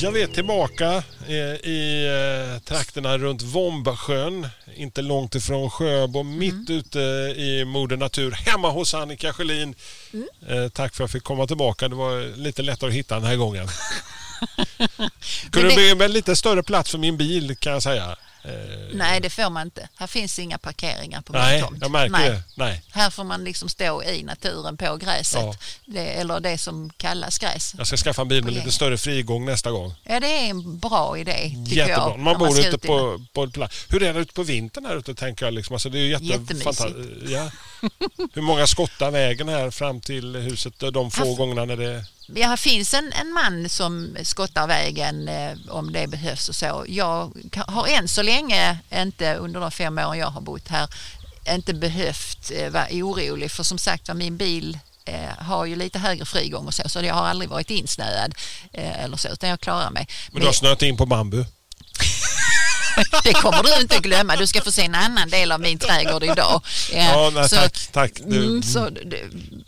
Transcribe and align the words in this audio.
Jag 0.00 0.16
är 0.16 0.26
tillbaka 0.26 1.02
eh, 1.28 1.70
i 1.70 2.06
eh, 2.54 2.62
trakterna 2.62 3.18
runt 3.18 3.42
Vombasjön, 3.42 4.48
inte 4.76 5.02
långt 5.02 5.34
ifrån 5.34 5.70
Sjöbo, 5.70 6.22
mitt 6.22 6.70
ute 6.70 6.98
i 7.36 7.64
Moder 7.66 7.96
Natur, 7.96 8.30
hemma 8.30 8.70
hos 8.70 8.94
Annika 8.94 9.32
Sjölin. 9.32 9.74
Eh, 10.48 10.68
Tack 10.68 10.94
för 10.94 11.04
att 11.04 11.08
jag 11.08 11.10
fick 11.10 11.24
komma 11.24 11.46
tillbaka. 11.46 11.88
Det 11.88 11.94
var 11.94 12.36
lite 12.36 12.62
lättare 12.62 12.90
att 12.90 12.96
hitta 12.96 13.14
den 13.14 13.24
här 13.24 13.36
gången. 13.36 13.68
Kunde 15.50 15.68
det 15.68 15.96
bli 15.96 16.04
en 16.06 16.12
lite 16.12 16.36
större 16.36 16.62
plats 16.62 16.90
för 16.90 16.98
min 16.98 17.16
bil 17.16 17.56
kan 17.56 17.72
jag 17.72 17.82
säga. 17.82 18.16
Eh, 18.48 18.96
Nej, 18.96 19.20
det 19.20 19.30
får 19.30 19.50
man 19.50 19.66
inte. 19.66 19.88
Här 19.96 20.06
finns 20.06 20.38
inga 20.38 20.58
parkeringar 20.58 21.20
på 21.20 21.32
min 21.32 21.60
tomt. 21.60 21.78
jag 21.80 21.90
märker 21.90 22.12
Nej. 22.12 22.30
det. 22.30 22.42
Nej. 22.54 22.82
Här 22.90 23.10
får 23.10 23.24
man 23.24 23.44
liksom 23.44 23.68
stå 23.68 24.02
i 24.02 24.22
naturen 24.22 24.76
på 24.76 24.96
gräset. 24.96 25.40
Ja. 25.40 25.54
Det, 25.84 26.06
eller 26.06 26.40
det 26.40 26.58
som 26.58 26.90
kallas 26.96 27.38
gräs. 27.38 27.74
Jag 27.78 27.86
ska 27.86 27.96
skaffa 27.96 28.22
en 28.22 28.28
bil 28.28 28.44
med 28.44 28.54
lite 28.54 28.70
större 28.72 28.98
frigång 28.98 29.44
nästa 29.44 29.70
gång. 29.70 29.94
Ja, 30.04 30.20
det 30.20 30.26
är 30.26 30.50
en 30.50 30.78
bra 30.78 31.18
idé 31.18 31.52
Jättebra. 31.66 31.88
jag. 31.88 32.18
Man 32.18 32.32
när 32.32 32.38
bor 32.38 32.60
ute 32.60 32.78
på, 32.78 33.24
på 33.32 33.44
ett. 33.44 33.56
Hur 33.88 34.02
är 34.02 34.14
det 34.14 34.20
ute 34.20 34.32
på 34.32 34.42
vintern 34.42 34.84
här 34.84 34.96
ute 34.96 35.14
tänker 35.14 35.44
jag? 35.44 35.54
Liksom. 35.54 35.74
Alltså, 35.74 35.88
det 35.90 35.98
är 35.98 36.02
ju 36.02 36.18
Jättemysigt. 36.26 36.96
ja. 37.28 37.50
Hur 38.32 38.42
många 38.42 38.66
skottar 38.66 39.10
vägen 39.10 39.48
här 39.48 39.70
fram 39.70 40.00
till 40.00 40.36
huset 40.36 40.78
de 40.92 41.10
få 41.10 41.34
gångerna 41.34 41.64
när 41.64 41.76
det... 41.76 42.04
Det 42.30 42.60
finns 42.60 42.94
en, 42.94 43.12
en 43.12 43.32
man 43.32 43.68
som 43.68 44.16
skottar 44.22 44.66
vägen 44.66 45.28
eh, 45.28 45.56
om 45.68 45.92
det 45.92 46.06
behövs 46.06 46.48
och 46.48 46.54
så. 46.54 46.84
Jag 46.88 47.32
har 47.66 47.86
än 47.86 48.08
så 48.08 48.22
länge 48.22 48.78
inte 48.94 49.34
under 49.34 49.60
de 49.60 49.70
fem 49.70 49.98
åren 49.98 50.18
jag 50.18 50.26
har 50.26 50.40
bott 50.40 50.68
här 50.68 50.88
inte 51.54 51.74
behövt 51.74 52.50
eh, 52.54 52.70
vara 52.70 52.86
orolig 52.92 53.50
för 53.50 53.62
som 53.62 53.78
sagt 53.78 54.08
var 54.08 54.14
min 54.14 54.36
bil 54.36 54.78
eh, 55.04 55.38
har 55.38 55.64
ju 55.64 55.76
lite 55.76 55.98
högre 55.98 56.24
frigång 56.24 56.66
och 56.66 56.74
så 56.74 56.88
så 56.88 57.00
jag 57.00 57.14
har 57.14 57.26
aldrig 57.26 57.50
varit 57.50 57.70
insnöad 57.70 58.34
eh, 58.72 59.04
eller 59.04 59.16
så 59.16 59.28
utan 59.28 59.50
jag 59.50 59.60
klarar 59.60 59.90
mig. 59.90 60.08
Men 60.32 60.40
du 60.40 60.46
har 60.46 60.52
snöat 60.52 60.82
in 60.82 60.96
på 60.96 61.06
bambu. 61.06 61.44
Det 63.24 63.32
kommer 63.32 63.62
du 63.62 63.80
inte 63.82 63.98
glömma. 63.98 64.36
Du 64.36 64.46
ska 64.46 64.60
få 64.60 64.72
se 64.72 64.82
en 64.82 64.94
annan 64.94 65.28
del 65.30 65.52
av 65.52 65.60
min 65.60 65.78
trädgård 65.78 66.24
idag. 66.24 66.62
Ja, 66.92 67.30
nej, 67.34 67.48
så- 67.48 67.56
tack. 67.56 67.88
tack. 67.92 68.12
Du, 68.26 68.38
Mm, 68.38 68.62
så 68.62 68.88
det, 68.90 69.20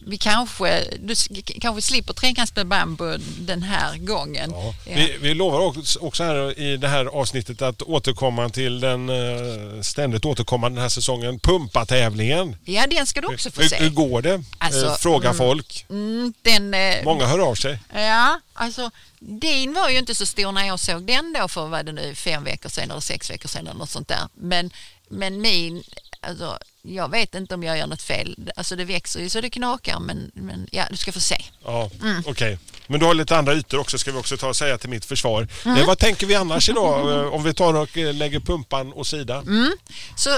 vi 0.06 0.19
kanske, 0.19 0.84
du 1.00 1.14
kanske 1.61 1.83
slipper 1.83 2.12
trängas 2.12 2.56
med 2.56 2.67
bambu 2.67 3.19
den 3.39 3.62
här 3.62 3.97
gången. 3.97 4.50
ja. 4.50 4.75
Ja. 4.87 4.92
vi, 4.97 5.17
vi 5.20 5.34
lovar 5.34 5.61
också- 6.00 6.22
här 6.25 6.59
i 6.59 6.77
det 6.77 6.89
här 6.89 7.05
avsnittet 7.06 7.62
att 7.62 7.83
återkomma 7.83 8.48
till 8.48 8.81
den 8.81 9.09
eh, 9.09 9.81
ständigt 9.83 10.25
återkommande 10.25 10.77
den 10.77 10.83
här 10.83 10.89
säsongen, 10.89 11.39
Pumpatävlingen. 11.41 12.56
Ja, 12.65 12.87
den 12.87 13.06
ska 13.06 13.20
du 13.20 13.27
också 13.27 13.50
få 13.50 13.61
Hur, 13.62 13.69
se. 13.69 13.77
hur 13.77 13.91
går 13.91 14.22
det? 14.22 14.42
Alltså, 14.59 14.87
eh, 14.87 14.94
fråga 14.97 15.28
mm. 15.28 15.39
folk. 15.39 15.87
Mm, 15.91 16.33
den, 16.42 16.75
eh, 16.75 17.05
Många 17.05 17.27
hör 17.27 17.39
av 17.39 17.55
sig. 17.55 17.78
Ja, 17.94 18.41
alltså 18.61 18.91
din 19.19 19.72
var 19.75 19.89
ju 19.91 19.98
inte 19.98 20.14
så 20.14 20.27
stor 20.27 20.53
när 20.53 20.66
jag 20.66 20.80
såg 20.80 21.03
den 21.06 21.33
då 21.33 21.48
för 21.48 21.66
vad 21.66 21.86
det 21.86 21.92
nu 21.92 22.14
fem 22.14 22.44
veckor 22.44 22.69
sedan 22.69 22.91
eller 22.91 23.00
sex 23.00 23.30
veckor 23.30 23.48
sedan 23.48 23.66
eller 23.66 23.78
något 23.78 23.91
sånt 23.91 24.08
där. 24.08 24.28
Men, 24.34 24.70
men 25.08 25.41
min, 25.41 25.83
alltså 26.20 26.58
jag 26.83 27.11
vet 27.11 27.34
inte 27.34 27.55
om 27.55 27.62
jag 27.62 27.78
gör 27.78 27.86
något 27.86 28.03
fel. 28.03 28.36
Alltså 28.56 28.77
det 28.77 28.84
växer 28.84 29.20
ju 29.20 29.28
så 29.31 29.41
det 29.41 29.50
knakar 29.50 30.00
men, 30.00 30.31
men 30.34 30.66
ja, 30.72 30.84
du 30.91 30.97
ska 30.97 31.12
få 31.12 31.20
se. 31.20 31.44
Ja, 31.64 31.91
Mm. 32.03 32.22
okej. 32.27 32.58
Men 32.87 33.00
du 33.00 33.06
har 33.06 33.15
lite 33.15 33.37
andra 33.37 33.54
ytor 33.54 33.78
också 33.78 33.98
ska 33.98 34.12
vi 34.12 34.19
också 34.19 34.37
ta 34.37 34.48
och 34.48 34.56
säga 34.56 34.78
till 34.78 34.88
mitt 34.91 35.04
försvar. 35.04 35.48
Mm. 35.65 35.77
Eh, 35.78 35.87
vad 35.87 35.98
tänker 35.98 36.27
vi 36.27 36.34
annars 36.34 36.69
idag 36.69 37.12
eh, 37.12 37.32
om 37.34 37.42
vi 37.42 37.54
tar 37.54 37.75
och 37.75 37.98
eh, 37.98 38.15
lägger 38.15 38.41
pumpan 38.41 38.92
åt 38.92 39.06
sidan? 39.06 39.42
Mm. 39.48 39.72
Så 40.16 40.31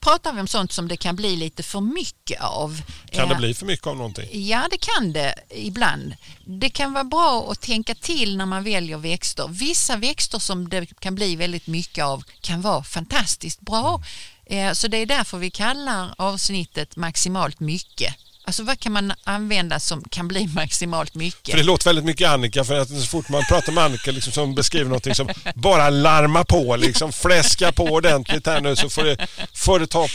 pratar 0.00 0.32
vi 0.32 0.40
om 0.40 0.48
sånt 0.48 0.72
som 0.72 0.88
det 0.88 0.96
kan 0.96 1.16
bli 1.16 1.36
lite 1.36 1.62
för 1.62 1.80
mycket 1.80 2.40
av. 2.40 2.82
Kan 3.10 3.28
det 3.28 3.34
Eh, 3.34 3.38
bli 3.38 3.54
för 3.54 3.66
mycket 3.66 3.86
av 3.86 3.96
någonting? 3.96 4.28
Ja, 4.48 4.66
det 4.70 4.78
kan 4.78 5.12
det 5.12 5.34
ibland. 5.50 6.14
Det 6.44 6.70
kan 6.70 6.92
vara 6.92 7.04
bra 7.04 7.48
att 7.52 7.60
tänka 7.60 7.94
till 7.94 8.36
när 8.36 8.46
man 8.46 8.64
väljer 8.64 8.98
växter. 8.98 9.48
Vissa 9.48 9.96
växter 9.96 10.38
som 10.38 10.68
det 10.68 10.86
kan 11.00 11.14
bli 11.14 11.36
väldigt 11.36 11.66
mycket 11.66 12.04
av 12.04 12.24
kan 12.40 12.60
vara 12.60 12.82
fantastiskt 12.84 13.60
bra. 13.60 14.02
Eh, 14.46 14.72
Så 14.72 14.88
det 14.88 14.96
är 14.96 15.06
därför 15.06 15.38
vi 15.38 15.50
kallar 15.50 16.14
avsnittet 16.18 16.96
maximalt 16.96 17.60
mycket. 17.60 18.14
Alltså 18.50 18.62
vad 18.62 18.80
kan 18.80 18.92
man 18.92 19.12
använda 19.24 19.80
som 19.80 20.04
kan 20.10 20.28
bli 20.28 20.46
maximalt 20.46 21.14
mycket? 21.14 21.50
För 21.50 21.58
det 21.58 21.64
låter 21.64 21.84
väldigt 21.84 22.04
mycket 22.04 22.28
Annika 22.28 22.64
för 22.64 22.78
att 22.80 22.88
så 22.88 23.06
fort 23.06 23.28
man 23.28 23.42
pratar 23.48 23.72
med 23.72 23.84
Annika 23.84 24.10
liksom, 24.10 24.32
som 24.32 24.54
beskriver 24.54 24.84
någonting 24.84 25.14
som 25.14 25.28
bara 25.54 25.90
larma 25.90 26.44
på 26.44 26.76
liksom 26.76 27.12
fläska 27.12 27.72
på 27.72 27.84
ordentligt 27.84 28.46
här 28.46 28.60
nu 28.60 28.76
så 28.76 28.90
får 28.90 29.04
det, 29.04 29.26
får 29.54 29.80
det 29.80 29.86
ta... 29.86 30.08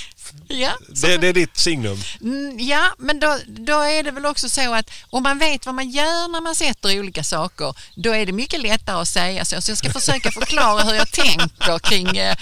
Ja, 0.47 0.71
Det, 1.01 1.17
det 1.17 1.27
är 1.27 1.33
ditt 1.33 1.57
signum. 1.57 1.97
Mm, 2.21 2.59
Ja, 2.59 2.93
men 2.97 3.19
då, 3.19 3.39
då 3.47 3.79
är 3.81 4.03
det 4.03 4.11
väl 4.11 4.25
också 4.25 4.49
så 4.49 4.73
att 4.73 4.89
om 5.09 5.23
man 5.23 5.39
vet 5.39 5.65
vad 5.65 5.75
man 5.75 5.89
gör 5.89 6.27
när 6.31 6.41
man 6.41 6.55
sätter 6.55 6.99
olika 6.99 7.23
saker, 7.23 7.73
då 7.95 8.15
är 8.15 8.25
det 8.25 8.31
mycket 8.31 8.61
lättare 8.61 9.01
att 9.01 9.07
säga 9.07 9.45
så. 9.45 9.61
Så 9.61 9.71
jag 9.71 9.77
ska 9.77 9.89
försöka 9.93 10.31
förklara 10.31 10.83
hur 10.83 10.93
jag 10.93 11.11
tänker 11.11 11.79
kring 11.79 12.17
eh, 12.17 12.35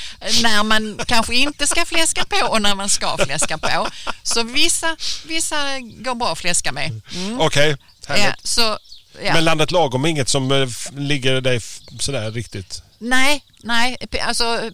när 0.44 0.64
man 0.64 1.00
kanske 1.08 1.36
inte 1.36 1.68
ska 1.68 1.86
fläska 1.86 2.26
på 2.26 2.48
och 2.48 2.62
när 2.62 2.76
man 2.76 2.90
ska 2.90 3.18
fläska 3.18 3.58
på. 3.58 3.88
Så 4.24 4.44
vissa, 4.44 4.96
vissa 5.25 5.80
går 5.80 6.16
bra 6.16 6.31
att 6.31 6.40
fläska 6.40 6.72
med. 6.72 7.02
Mm. 7.16 7.40
Okej, 7.42 7.78
härligt. 8.08 8.25
Ja, 8.25 8.34
så, 8.44 8.78
ja. 9.24 9.34
Men 9.34 9.44
landet 9.46 9.72
lagom 9.72 10.06
är 10.06 10.10
inget 10.10 10.30
som 10.30 10.52
eh, 10.52 10.68
ligger 10.98 11.42
dig 11.42 11.62
sådär 12.00 12.31
riktigt? 12.31 12.81
Nej, 13.03 13.44
nej, 13.64 13.97
alltså 14.22 14.72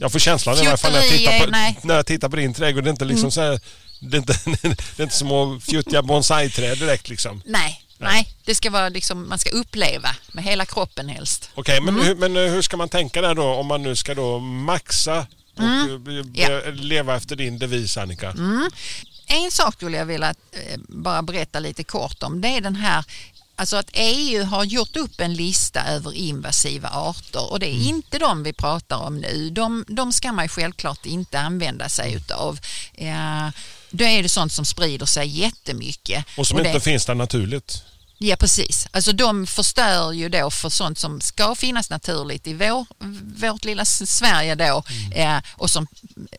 Jag 0.00 0.12
får 0.12 0.18
känslan 0.18 0.56
i 0.56 0.66
alla 0.66 0.76
fall 0.76 0.92
när 0.92 0.98
jag 0.98 1.08
tittar 1.08 1.38
på, 1.44 1.50
nej. 1.50 1.78
när 1.82 1.94
jag 1.96 2.06
tittar 2.06 2.28
på 2.28 2.36
din 2.36 2.54
trädgård. 2.54 2.84
Det 2.84 2.88
är 2.88 2.92
inte 2.92 3.04
liksom 3.04 3.20
Mm. 3.24 3.30
så 3.30 3.40
här, 3.40 3.60
det 4.00 4.16
är 4.16 4.18
inte, 4.18 4.38
det 4.96 4.98
är 4.98 5.02
inte 5.02 5.14
som 5.16 5.32
att 5.32 5.64
fjuttiga 5.64 6.02
bonsai-träd 6.02 6.78
direkt 6.78 7.08
liksom. 7.08 7.42
nej, 7.46 7.82
nej. 7.98 8.28
Det 8.44 8.54
ska 8.54 8.70
vara 8.70 8.88
liksom, 8.88 9.28
man 9.28 9.38
ska 9.38 9.50
uppleva 9.50 10.08
med 10.32 10.44
hela 10.44 10.66
kroppen 10.66 11.08
helst. 11.08 11.50
Okej, 11.54 11.80
men, 11.80 11.94
Mm. 11.94 12.06
hur, 12.06 12.14
men 12.14 12.36
eh, 12.36 12.42
hur 12.52 12.62
ska 12.62 12.76
man 12.76 12.88
tänka 12.88 13.20
där 13.22 13.34
då 13.34 13.44
om 13.44 13.66
man 13.66 13.82
nu 13.82 13.96
ska 13.96 14.14
då 14.14 14.38
maxa 14.38 15.26
och 15.56 15.62
Mm. 15.64 16.08
eh, 16.20 16.26
Ja. 16.42 16.60
leva 16.72 17.16
efter 17.16 17.36
din 17.36 17.58
devis 17.58 17.96
Annika? 17.96 18.34
En 19.30 19.50
sak 19.50 19.74
skulle 19.74 19.96
jag 19.96 20.06
vilja 20.06 20.28
eh, 20.52 20.78
bara 20.88 21.22
berätta 21.22 21.60
lite 21.60 21.84
kort 21.84 22.22
om. 22.22 22.40
Det 22.40 22.48
är 22.48 22.60
den 22.60 22.76
här 22.76 23.04
Alltså 23.58 23.76
att 23.76 23.90
EU 23.92 24.44
har 24.44 24.64
gjort 24.64 24.96
upp 24.96 25.20
en 25.20 25.34
lista 25.34 25.84
över 25.84 26.14
invasiva 26.14 26.88
arter 26.88 27.52
och 27.52 27.60
det 27.60 27.66
är 27.66 27.88
inte 27.88 28.18
de 28.18 28.42
vi 28.42 28.52
pratar 28.52 28.96
om 28.96 29.18
nu. 29.18 29.50
De, 29.50 29.84
de 29.88 30.12
ska 30.12 30.32
man 30.32 30.48
självklart 30.48 31.06
inte 31.06 31.40
använda 31.40 31.88
sig 31.88 32.14
utav. 32.14 32.58
Eh, 32.94 33.48
då 33.90 34.04
är 34.04 34.22
det 34.22 34.28
sånt 34.28 34.52
som 34.52 34.64
sprider 34.64 35.06
sig 35.06 35.26
jättemycket. 35.26 36.24
Och 36.36 36.46
som 36.46 36.58
det, 36.58 36.68
inte 36.68 36.80
finns 36.80 37.06
där 37.06 37.14
naturligt. 37.14 37.82
Ja 38.20 38.36
precis, 38.36 38.86
alltså 38.90 39.12
de 39.12 39.46
förstör 39.46 40.12
ju 40.12 40.28
då 40.28 40.50
för 40.50 40.68
sånt 40.68 40.98
som 40.98 41.20
ska 41.20 41.54
finnas 41.54 41.90
naturligt 41.90 42.46
i 42.46 42.54
vår, 42.54 42.86
vårt 43.50 43.64
lilla 43.64 43.84
Sverige 43.84 44.54
då 44.54 44.82
eh, 45.14 45.36
och 45.52 45.70
som 45.70 45.86
eh, 46.32 46.38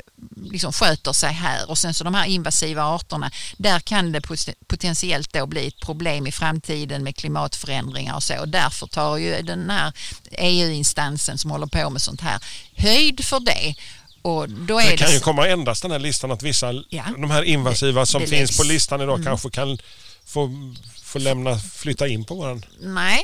liksom 0.51 0.73
sköter 0.73 1.13
sig 1.13 1.34
här. 1.34 1.69
Och 1.69 1.78
sen 1.78 1.94
så 1.94 2.03
de 2.03 2.13
här 2.13 2.25
invasiva 2.25 2.84
arterna 2.84 3.31
där 3.57 3.79
kan 3.79 4.12
det 4.12 4.22
pot- 4.22 4.53
potentiellt 4.67 5.34
då 5.34 5.45
bli 5.45 5.67
ett 5.67 5.79
problem 5.79 6.28
i 6.28 6.31
framtiden 6.31 7.03
med 7.03 7.16
klimatförändringar 7.16 8.16
och 8.16 8.23
så. 8.23 8.40
Och 8.40 8.50
därför 8.50 8.88
tar 8.88 9.17
ju 9.17 9.41
den 9.41 9.69
här 9.69 9.94
EU-instansen 10.31 11.38
som 11.38 11.51
håller 11.51 11.67
på 11.67 11.90
med 11.90 12.01
sånt 12.01 12.22
här 12.22 12.40
höjd 12.75 13.25
för 13.25 13.40
det. 13.40 13.75
Och 14.22 14.50
då 14.50 14.79
är 14.79 14.84
Det 14.85 14.91
det, 14.91 14.97
kan 14.97 15.11
ju 15.11 15.17
s- 15.17 15.23
komma 15.23 15.47
ändras 15.47 15.81
den 15.81 15.91
här 15.91 15.99
listan 15.99 16.31
att 16.31 16.43
vissa, 16.43 16.73
Ja. 16.90 17.03
de 17.17 17.31
här 17.31 17.43
invasiva 17.43 18.05
som 18.05 18.20
Det- 18.22 18.26
det 18.28 18.37
finns 18.37 18.58
på 18.58 18.64
listan 18.64 19.02
idag 19.02 19.23
kanske 19.23 19.49
kan 19.49 19.78
få, 20.26 20.49
få 21.09 21.20
lämna, 21.20 21.59
flytta 21.59 22.08
in 22.08 22.26
på 22.26 22.35
våran. 22.35 22.66
Nej, 22.79 23.23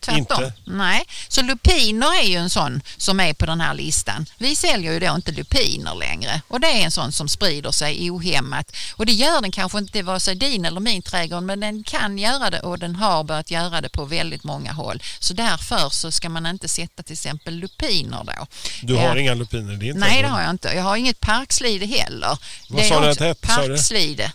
tvärtom. 0.00 0.18
Inte? 0.18 0.52
Nej. 0.64 1.04
Så 1.28 1.42
lupiner 1.42 2.18
är 2.20 2.26
ju 2.26 2.36
en 2.36 2.50
sån 2.50 2.82
som 2.96 3.20
är 3.20 3.32
på 3.34 3.46
den 3.46 3.60
här 3.60 3.74
listan. 3.74 4.26
Vi 4.38 4.56
säljer 4.56 4.92
ju 4.92 5.00
då 5.00 5.14
inte 5.14 5.32
lupiner 5.32 5.94
längre 5.94 6.40
och 6.48 6.60
det 6.60 6.66
är 6.66 6.84
en 6.84 6.90
sån 6.90 7.12
som 7.12 7.28
sprider 7.28 7.70
sig 7.70 8.10
ohämmat. 8.10 8.76
Och 8.96 9.06
det 9.06 9.12
gör 9.12 9.40
den 9.40 9.52
kanske 9.52 9.78
inte 9.78 10.02
vare 10.02 10.20
sig 10.20 10.34
din 10.34 10.64
eller 10.64 10.80
min 10.80 11.02
trädgård 11.02 11.42
men 11.42 11.60
den 11.60 11.82
kan 11.84 12.18
göra 12.18 12.50
det 12.50 12.60
och 12.60 12.78
den 12.78 12.96
har 12.96 13.24
börjat 13.24 13.50
göra 13.50 13.80
det 13.80 13.88
på 13.88 14.04
väldigt 14.04 14.44
många 14.44 14.72
håll. 14.72 15.02
Så 15.18 15.34
därför 15.34 15.88
så 15.88 16.12
ska 16.12 16.28
man 16.28 16.46
inte 16.46 16.68
sätta 16.68 17.02
till 17.02 17.12
exempel 17.12 17.54
lupiner 17.54 18.24
då. 18.24 18.46
Du 18.82 18.94
Ja. 18.94 19.08
har 19.08 19.16
inga 19.16 19.34
lupiner 19.34 19.72
i 19.72 19.76
din 19.76 19.98
Nej, 19.98 20.22
det 20.22 20.28
har 20.28 20.40
jag 20.40 20.50
inte. 20.50 20.68
Jag 20.68 20.82
har 20.82 20.96
inget 20.96 21.20
parkslide 21.20 21.86
heller. 21.86 22.38
Vad 22.68 22.82
Det 22.82 22.88
sa 22.88 23.00
du 23.00 23.08
att 23.10 23.18
det 23.18 23.24
hette? 23.26 23.46
Parkslide. 23.46 24.32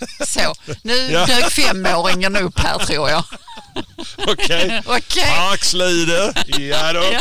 Så, 0.26 0.54
nu 0.82 0.96
Ja. 1.12 1.26
dök 1.26 1.50
femåringen 1.50 2.36
upp 2.36 2.58
här 2.58 2.78
tror 2.78 3.10
jag. 3.10 3.24
Okej. 4.26 4.82
Okej. 4.86 5.24
Parkslide. 5.36 6.32
Ja 6.58 6.92
då. 6.92 7.04
Ja. 7.12 7.20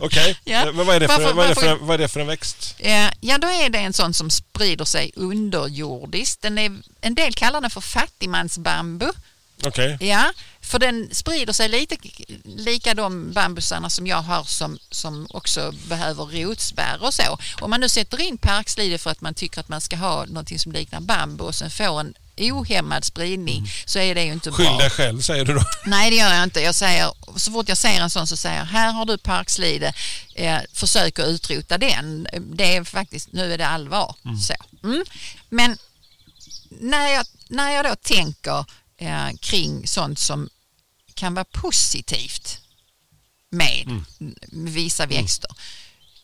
Okej, 0.00 0.36
Ja. 0.44 0.72
men 0.72 0.86
vad 0.86 0.96
är, 0.96 1.00
det 1.00 1.08
för, 1.08 1.18
Varför- 1.18 1.32
vad, 1.34 1.44
är 1.44 1.48
det 1.48 1.54
för, 1.54 1.66
varför- 1.68 1.84
vad 1.84 1.94
är 1.94 1.98
det 1.98 2.08
för 2.08 2.20
en 2.20 2.26
växt? 2.26 2.74
Eh, 2.78 3.10
Ja, 3.20 3.38
då 3.38 3.48
är 3.48 3.68
det 3.70 3.78
en 3.78 3.92
sån 3.92 4.14
som 4.14 4.30
sprider 4.30 4.84
sig 4.84 5.12
underjordiskt. 5.16 6.42
Den 6.42 6.58
är, 6.58 6.76
en 7.00 7.14
del 7.14 7.34
kallar 7.34 7.60
den 7.60 7.70
för 7.70 7.80
fattigmansbambu. 7.80 9.08
Okej, 9.66 9.96
Ja, 10.00 10.32
för 10.60 10.78
den 10.78 11.08
sprider 11.12 11.52
sig 11.52 11.68
lite 11.68 11.96
lika 12.44 12.94
de 12.94 13.32
bambusarna 13.32 13.90
som 13.90 14.06
jag 14.06 14.22
har 14.22 14.44
som, 14.44 14.78
som 14.90 15.26
också 15.30 15.72
behöver 15.88 16.24
rotspärr 16.24 17.02
och 17.02 17.14
så. 17.14 17.38
Om 17.60 17.70
man 17.70 17.80
nu 17.80 17.88
sätter 17.88 18.20
in 18.20 18.38
parkslide 18.38 18.98
för 18.98 19.10
att 19.10 19.20
man 19.20 19.34
tycker 19.34 19.60
att 19.60 19.68
man 19.68 19.80
ska 19.80 19.96
ha 19.96 20.24
något 20.24 20.60
som 20.60 20.72
liknar 20.72 21.00
bambu 21.00 21.44
och 21.44 21.54
sen 21.54 21.70
får 21.70 22.00
en 22.00 22.14
ohämmad 22.40 23.04
spridning 23.04 23.70
så 23.84 23.98
är 23.98 24.14
det 24.14 24.24
ju 24.24 24.32
inte 24.32 24.52
skyll 24.52 24.66
bra. 24.66 24.78
dig 24.78 24.90
själv 24.90 25.20
säger 25.20 25.44
du 25.44 25.54
då. 25.54 25.62
Nej, 25.86 26.10
det 26.10 26.16
gör 26.16 26.34
jag 26.34 26.42
inte. 26.42 26.60
Jag 26.60 26.74
säger, 26.74 27.12
så 27.36 27.52
fort 27.52 27.68
jag 27.68 27.78
ser 27.78 28.00
en 28.00 28.10
sån 28.10 28.26
så 28.26 28.36
säger 28.36 28.58
jag, 28.58 28.64
här 28.64 28.92
har 28.92 29.04
du 29.04 29.18
parkslide, 29.18 29.92
eh, 30.34 30.58
försök 30.72 31.18
att 31.18 31.26
utrota 31.26 31.78
den. 31.78 32.26
Det 32.40 32.76
är 32.76 32.84
faktiskt, 32.84 33.32
nu 33.32 33.52
är 33.54 33.58
det 33.58 33.66
allvar. 33.66 34.14
Så. 34.46 34.86
Mm. 34.86 35.04
Men 35.48 35.76
när 36.70 37.08
jag, 37.08 37.26
när 37.48 37.70
jag 37.70 37.84
då 37.84 37.94
tänker 38.02 38.64
eh, 38.98 39.28
kring 39.40 39.86
sånt 39.86 40.18
som 40.18 40.48
kan 41.14 41.34
vara 41.34 41.44
positivt 41.44 42.60
med 43.50 44.04
vissa 44.52 45.06
växter, 45.06 45.50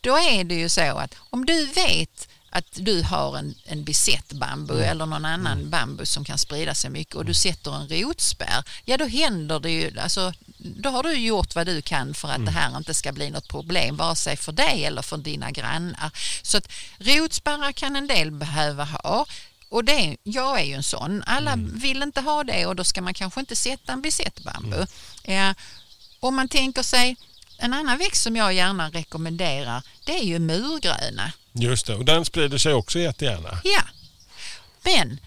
då 0.01 0.17
är 0.17 0.43
det 0.43 0.55
ju 0.55 0.69
så 0.69 0.97
att 0.97 1.15
om 1.29 1.45
du 1.45 1.65
vet 1.65 2.27
att 2.49 2.65
du 2.71 3.01
har 3.01 3.37
en, 3.37 3.55
en 3.65 3.83
bisett 3.83 4.33
bambu 4.33 4.81
eller 4.81 5.05
någon 5.05 5.25
annan 5.25 5.69
bambu 5.69 6.05
som 6.05 6.25
kan 6.25 6.37
sprida 6.37 6.75
sig 6.75 6.89
mycket 6.89 7.15
och 7.15 7.25
du 7.25 7.33
sätter 7.33 7.75
en 7.75 7.87
rotspärr, 7.87 8.63
ja 8.85 8.97
då 8.97 9.05
händer 9.05 9.59
det 9.59 9.71
ju, 9.71 9.99
alltså, 9.99 10.33
då 10.57 10.89
har 10.89 11.03
du 11.03 11.13
gjort 11.13 11.55
vad 11.55 11.65
du 11.65 11.81
kan 11.81 12.13
för 12.13 12.27
att 12.27 12.45
det 12.45 12.51
här 12.51 12.77
inte 12.77 12.93
ska 12.93 13.11
bli 13.11 13.29
något 13.29 13.47
problem, 13.47 13.97
vare 13.97 14.15
sig 14.15 14.37
för 14.37 14.51
dig 14.51 14.85
eller 14.85 15.01
för 15.01 15.17
dina 15.17 15.51
grannar. 15.51 16.11
Så 16.41 16.57
att 16.57 16.71
rotspärrar 16.97 17.71
kan 17.71 17.95
en 17.95 18.07
del 18.07 18.31
behöva 18.31 18.83
ha. 18.83 19.25
Och 19.69 19.83
det, 19.83 20.17
jag 20.23 20.59
är 20.59 20.63
ju 20.63 20.73
en 20.73 20.83
sån. 20.83 21.23
Alla 21.25 21.55
vill 21.55 22.03
inte 22.03 22.21
ha 22.21 22.43
det 22.43 22.65
och 22.65 22.75
då 22.75 22.83
ska 22.83 23.01
man 23.01 23.13
kanske 23.13 23.39
inte 23.39 23.55
sätta 23.55 23.93
en 23.93 24.01
bisett 24.01 24.43
bambu. 24.43 24.85
Eh, 25.23 25.51
om 26.19 26.35
man 26.35 26.47
tänker 26.47 26.83
sig 26.83 27.15
en 27.57 27.73
annan 27.73 27.97
växt 27.97 28.23
som 28.23 28.35
jag 28.35 28.53
gärna 28.53 28.89
rekommenderar 28.89 29.83
det 30.05 30.19
är 30.19 30.23
ju 30.23 30.39
murgröna. 30.39 31.31
Just 31.53 31.85
det, 31.85 31.95
och 31.95 32.05
den 32.05 32.25
sprider 32.25 32.57
sig 32.57 32.73
också 32.73 32.99
jättegärna. 32.99 33.59
Ja, 33.63 33.81
men 34.83 35.19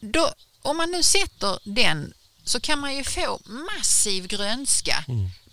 då, 0.00 0.30
om 0.62 0.76
man 0.76 0.90
nu 0.90 1.02
sätter 1.02 1.58
den 1.64 2.12
så 2.44 2.60
kan 2.60 2.78
man 2.78 2.96
ju 2.96 3.04
få 3.04 3.40
massiv 3.44 4.26
grönska 4.26 5.04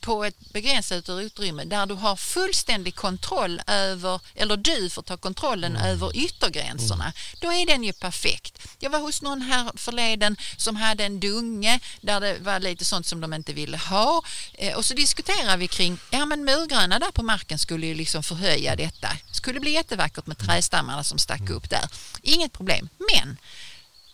på 0.03 0.25
ett 0.25 0.53
begränsat 0.53 1.09
utrymme 1.09 1.63
där 1.63 1.85
du 1.85 1.93
har 1.93 2.15
fullständig 2.15 2.95
kontroll 2.95 3.61
över, 3.67 4.19
eller 4.35 4.57
du 4.57 4.89
får 4.89 5.01
ta 5.01 5.17
kontrollen 5.17 5.75
över 5.75 6.17
yttergränserna. 6.17 7.13
Då 7.41 7.53
är 7.53 7.65
den 7.65 7.83
ju 7.83 7.93
perfekt. 7.93 8.67
Jag 8.79 8.89
var 8.89 8.99
hos 8.99 9.21
någon 9.21 9.41
här 9.41 9.71
förleden 9.75 10.37
som 10.57 10.75
hade 10.75 11.05
en 11.05 11.19
dunge 11.19 11.79
där 12.01 12.19
det 12.19 12.37
var 12.39 12.59
lite 12.59 12.85
sånt 12.85 13.05
som 13.05 13.21
de 13.21 13.33
inte 13.33 13.53
ville 13.53 13.77
ha 13.77 14.21
Eh, 14.53 14.75
och 14.77 14.85
så 14.85 14.93
diskuterade 14.93 15.57
vi 15.57 15.67
kring, 15.67 15.97
ja 16.09 16.25
men 16.25 16.45
murgröna 16.45 16.99
där 16.99 17.11
på 17.11 17.23
marken 17.23 17.59
skulle 17.59 17.87
ju 17.87 17.95
liksom 17.95 18.23
förhöja 18.23 18.75
detta. 18.75 19.07
Skulle 19.31 19.59
bli 19.59 19.71
jättevackert 19.71 20.27
med 20.27 20.37
trädstammarna 20.37 21.03
som 21.03 21.17
stack 21.17 21.49
upp 21.49 21.69
där. 21.69 21.89
Inget 22.21 22.53
problem, 22.53 22.89
men 23.13 23.37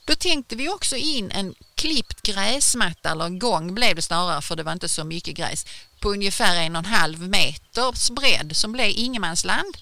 då 0.09 0.15
tänkte 0.15 0.55
vi 0.55 0.69
också 0.69 0.95
in 0.95 1.31
en 1.31 1.55
klippt 1.75 2.21
gräsmatta, 2.21 3.11
eller 3.11 3.29
gång 3.29 3.75
blev 3.75 3.95
det 3.95 4.01
snarare 4.01 4.41
för 4.41 4.55
det 4.55 4.63
var 4.63 4.71
inte 4.71 4.89
så 4.89 5.03
mycket 5.03 5.35
gräs, 5.35 5.65
på 5.99 6.09
ungefär 6.09 6.55
en 6.55 6.75
och 6.75 6.85
en 6.85 6.93
halv 6.93 7.29
meters 7.29 8.09
bredd 8.09 8.55
som 8.55 8.71
blev 8.71 8.89
ingenmansland. 8.89 9.77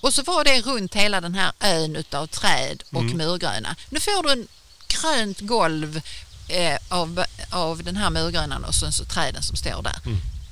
Och 0.00 0.14
så 0.14 0.22
var 0.22 0.44
det 0.44 0.60
runt 0.60 0.94
hela 0.94 1.20
den 1.20 1.34
här 1.34 1.52
ön 1.60 1.96
utav 1.96 2.26
träd 2.26 2.82
och 2.92 3.04
murgröna. 3.04 3.76
Nu 3.90 4.00
får 4.00 4.22
du 4.22 4.32
en 4.32 4.48
grönt 4.88 5.40
golv 5.40 6.00
eh, 6.48 6.78
av, 6.88 7.24
av 7.50 7.82
den 7.82 7.96
här 7.96 8.10
murgrönan 8.10 8.64
och 8.64 8.74
sen 8.74 8.92
så 8.92 9.04
träden 9.04 9.42
som 9.42 9.56
står 9.56 9.82
där. 9.82 10.00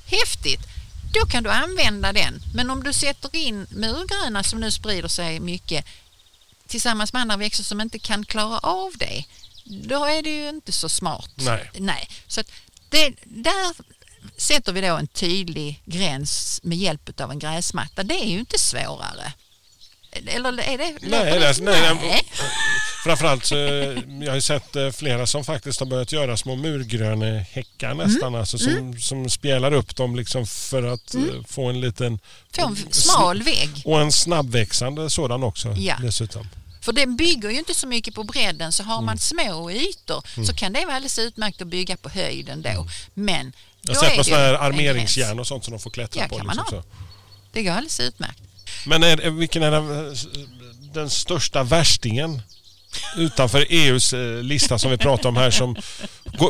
Häftigt! 0.05 0.61
Då 1.13 1.25
kan 1.25 1.43
du 1.43 1.51
använda 1.51 2.13
den. 2.13 2.41
Men 2.53 2.69
om 2.69 2.83
du 2.83 2.93
sätter 2.93 3.35
in 3.35 3.67
murgröna 3.69 4.43
som 4.43 4.59
nu 4.59 4.71
sprider 4.71 5.07
sig 5.09 5.39
mycket 5.39 5.85
tillsammans 6.67 7.13
med 7.13 7.21
andra 7.21 7.37
växter 7.37 7.63
som 7.63 7.81
inte 7.81 7.99
kan 7.99 8.25
klara 8.25 8.59
av 8.59 8.91
det, 8.95 9.25
då 9.63 10.05
är 10.05 10.21
det 10.21 10.29
ju 10.29 10.49
inte 10.49 10.71
så 10.71 10.89
smart. 10.89 11.31
Nej. 11.35 11.71
Nej. 11.77 12.09
Så 12.27 12.43
det, 12.89 13.13
där 13.23 13.73
sätter 14.37 14.73
vi 14.73 14.81
då 14.81 14.95
en 14.95 15.07
tydlig 15.07 15.81
gräns 15.85 16.59
med 16.63 16.77
hjälp 16.77 17.21
av 17.21 17.31
en 17.31 17.39
gräsmatta. 17.39 18.03
Det 18.03 18.13
är 18.13 18.25
ju 18.25 18.39
inte 18.39 18.59
svårare. 18.59 19.33
Eller 20.11 20.59
är 20.59 20.77
det? 20.77 20.97
Nej, 21.01 21.39
det, 21.39 21.61
nej, 21.61 21.95
Nej. 22.01 22.25
Framförallt 23.03 23.45
så, 23.45 23.55
jag 23.55 24.27
har 24.27 24.35
ju 24.35 24.41
sett 24.41 24.75
eh, 24.75 24.91
flera 24.91 25.27
som 25.27 25.45
faktiskt 25.45 25.79
har 25.79 25.87
börjat 25.87 26.11
göra 26.11 26.37
små 26.37 26.55
murgrönehäckar 26.55 27.93
nästan. 27.93 28.27
Mm. 28.27 28.39
Alltså 28.39 28.57
som, 28.57 28.99
som 28.99 29.29
spjälar 29.29 29.71
upp 29.71 29.95
dem 29.95 30.15
liksom 30.15 30.47
för 30.47 30.83
att 30.83 31.15
eh, 31.15 31.21
få 31.47 31.65
en 31.69 31.81
liten... 31.81 32.19
Få 32.51 32.67
en 32.67 32.77
smal 32.91 33.43
vägg. 33.43 33.69
Och 33.85 34.01
en 34.01 34.11
snabbväxande 34.11 35.09
sådan 35.09 35.43
också 35.43 35.73
Ja. 35.77 35.95
dessutom. 36.01 36.47
För 36.81 36.93
den 36.93 37.15
bygger 37.15 37.49
ju 37.49 37.57
inte 37.59 37.73
så 37.73 37.87
mycket 37.87 38.15
på 38.15 38.23
bredden 38.23 38.71
så 38.71 38.83
har 38.83 38.93
Mm. 38.95 39.05
man 39.05 39.17
små 39.17 39.71
ytor 39.71 40.43
så 40.45 40.53
kan 40.53 40.73
det 40.73 40.85
vara 40.85 40.95
alldeles 40.95 41.19
utmärkt 41.19 41.61
att 41.61 41.67
bygga 41.67 41.97
på 41.97 42.09
höjden 42.09 42.61
då. 42.61 42.87
Men 43.13 43.35
Mm. 43.39 43.51
Jag 43.81 43.95
då 43.95 43.99
har 44.01 44.07
sett 44.07 44.17
på 44.17 44.23
sådana 44.23 44.43
här 44.43 44.53
armeringsjärn 44.53 45.39
och 45.39 45.47
sånt 45.47 45.63
som 45.65 45.71
de 45.71 45.79
får 45.79 45.89
klättra 45.89 46.21
Ja, 46.21 46.27
på. 46.27 46.37
kan 46.37 46.45
man 46.47 46.55
Liksom, 46.57 46.75
ha. 46.75 46.81
så. 46.83 46.87
Det 47.51 47.63
går 47.63 47.71
alldeles 47.71 47.99
utmärkt. 47.99 48.41
Men 48.85 49.03
är, 49.03 49.29
vilken 49.29 49.63
är 49.63 49.71
den, 49.71 50.15
den 50.93 51.09
största 51.09 51.63
värstingen 51.63 52.41
utanför 53.15 53.65
EUs 53.69 54.13
eh, 54.13 54.43
lista 54.43 54.79
som 54.79 54.91
vi 54.91 54.97
pratar 54.97 55.29
om 55.29 55.35
här? 55.37 55.51
Som, 55.51 55.75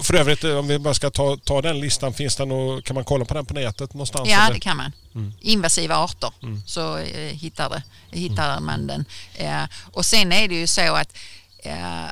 för 0.03 0.13
övrigt, 0.13 0.43
eh, 0.43 0.57
om 0.57 0.67
vi 0.67 0.79
bara 0.79 0.93
ska 0.93 1.09
ta, 1.09 1.37
ta 1.37 1.61
den 1.61 1.79
listan, 1.79 2.13
finns 2.13 2.35
den 2.35 2.51
och, 2.51 2.85
kan 2.85 2.93
man 2.93 3.03
kolla 3.03 3.25
på 3.25 3.33
den 3.33 3.45
på 3.45 3.53
nätet 3.53 3.93
någonstans? 3.93 4.29
Ja, 4.29 4.43
eller? 4.43 4.53
det 4.53 4.59
kan 4.59 4.77
man. 4.77 4.91
Mm. 5.15 5.33
Invasiva 5.41 5.95
arter 5.95 6.31
så 6.65 6.97
eh, 6.97 7.33
hittar, 7.33 7.69
det, 7.69 7.83
hittar 8.17 8.59
man 8.59 8.87
den. 8.87 9.05
Eh, 9.35 9.63
och 9.93 10.05
sen 10.05 10.31
är 10.31 10.47
det 10.47 10.55
ju 10.55 10.67
så 10.67 10.95
att 10.95 11.17
eh, 11.59 12.05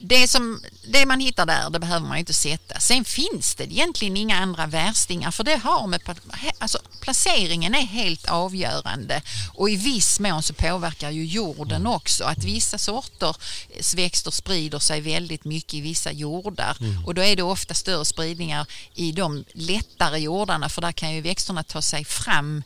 det, 0.00 0.28
som, 0.28 0.60
det 0.84 1.06
man 1.06 1.20
hittar 1.20 1.46
där, 1.46 1.70
det 1.70 1.78
behöver 1.78 2.06
man 2.06 2.16
ju 2.16 2.20
inte 2.20 2.32
sätta. 2.32 2.80
Sen 2.80 3.04
finns 3.04 3.54
det 3.54 3.64
egentligen 3.64 4.16
inga 4.16 4.36
andra 4.36 4.66
värstingar 4.66 5.30
för 5.30 5.44
det 5.44 5.56
har 5.56 5.86
med 5.86 6.00
alltså, 6.58 6.78
placeringen 7.00 7.74
är 7.74 7.86
helt 7.86 8.26
avgörande 8.28 9.22
och 9.54 9.70
i 9.70 9.76
viss 9.76 10.20
mån 10.20 10.42
så 10.42 10.54
påverkar 10.54 11.10
ju 11.10 11.24
jorden 11.24 11.86
också. 11.86 12.24
Att 12.24 12.44
vissa 12.44 12.78
sorters 12.78 13.94
växter 13.94 14.30
sprider 14.30 14.78
sig 14.78 15.00
väldigt 15.00 15.44
mycket 15.44 15.74
i 15.74 15.80
vissa 15.80 16.12
jordar 16.12 16.76
och 17.06 17.14
då 17.14 17.22
är 17.22 17.36
det 17.36 17.42
ofta 17.42 17.74
större 17.74 18.04
spridningar 18.04 18.66
i 18.94 19.12
de 19.12 19.44
lättare 19.52 20.18
jordarna 20.18 20.68
för 20.68 20.82
där 20.82 20.92
kan 20.92 21.14
ju 21.14 21.20
växterna 21.20 21.62
ta 21.62 21.82
sig 21.82 22.04
fram 22.04 22.62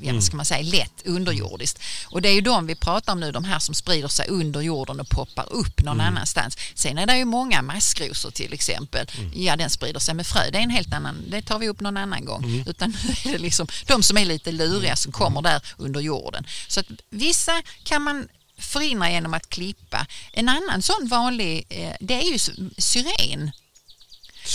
ja, 0.00 0.14
vad 0.14 0.24
ska 0.24 0.36
man 0.36 0.46
säga, 0.46 0.62
lätt 0.62 1.02
underjordiskt. 1.04 1.82
Och 2.06 2.22
det 2.22 2.28
är 2.28 2.32
ju 2.32 2.40
de 2.40 2.66
vi 2.66 2.74
pratar 2.74 3.12
om 3.12 3.20
nu, 3.20 3.32
de 3.32 3.44
här 3.44 3.58
som 3.58 3.74
sprider 3.74 4.08
sig 4.08 4.28
under 4.28 4.60
jorden 4.60 5.00
och 5.00 5.08
poppar 5.08 5.52
upp 5.52 5.82
någon 5.82 6.00
annanstans. 6.00 6.56
Sen 6.74 6.98
är 6.98 7.06
det 7.06 7.18
ju 7.18 7.24
många 7.24 7.62
maskrosor 7.62 8.30
till 8.30 8.52
exempel. 8.52 9.06
Ja, 9.34 9.56
den 9.56 9.70
sprider 9.70 10.00
sig 10.00 10.14
med 10.14 10.26
frö. 10.26 10.50
Det 10.50 10.58
är 10.58 10.62
en 10.62 10.70
helt 10.70 10.94
annan, 10.94 11.24
det 11.30 11.42
tar 11.42 11.58
vi 11.58 11.68
upp 11.68 11.80
någon 11.80 11.96
annan 11.96 12.24
gång. 12.24 12.64
Utan 12.66 12.90
nu 12.90 13.30
är 13.30 13.32
det 13.32 13.38
liksom 13.38 13.66
de 13.86 14.02
som 14.02 14.16
är 14.16 14.24
lite 14.24 14.52
luriga 14.52 14.96
som 14.96 15.12
kommer 15.12 15.42
där 15.42 15.62
under 15.76 16.00
jorden. 16.00 16.46
Så 16.68 16.80
att 16.80 16.86
vissa 17.10 17.62
kan 17.84 18.02
man 18.02 18.28
förhindra 18.58 19.10
genom 19.10 19.34
att 19.34 19.48
klippa. 19.48 20.06
En 20.32 20.48
annan 20.48 20.82
sån 20.82 21.08
vanlig, 21.08 21.66
eh, 21.68 21.92
det 22.00 22.14
är 22.14 22.32
ju 22.32 22.38
syren. 22.78 23.50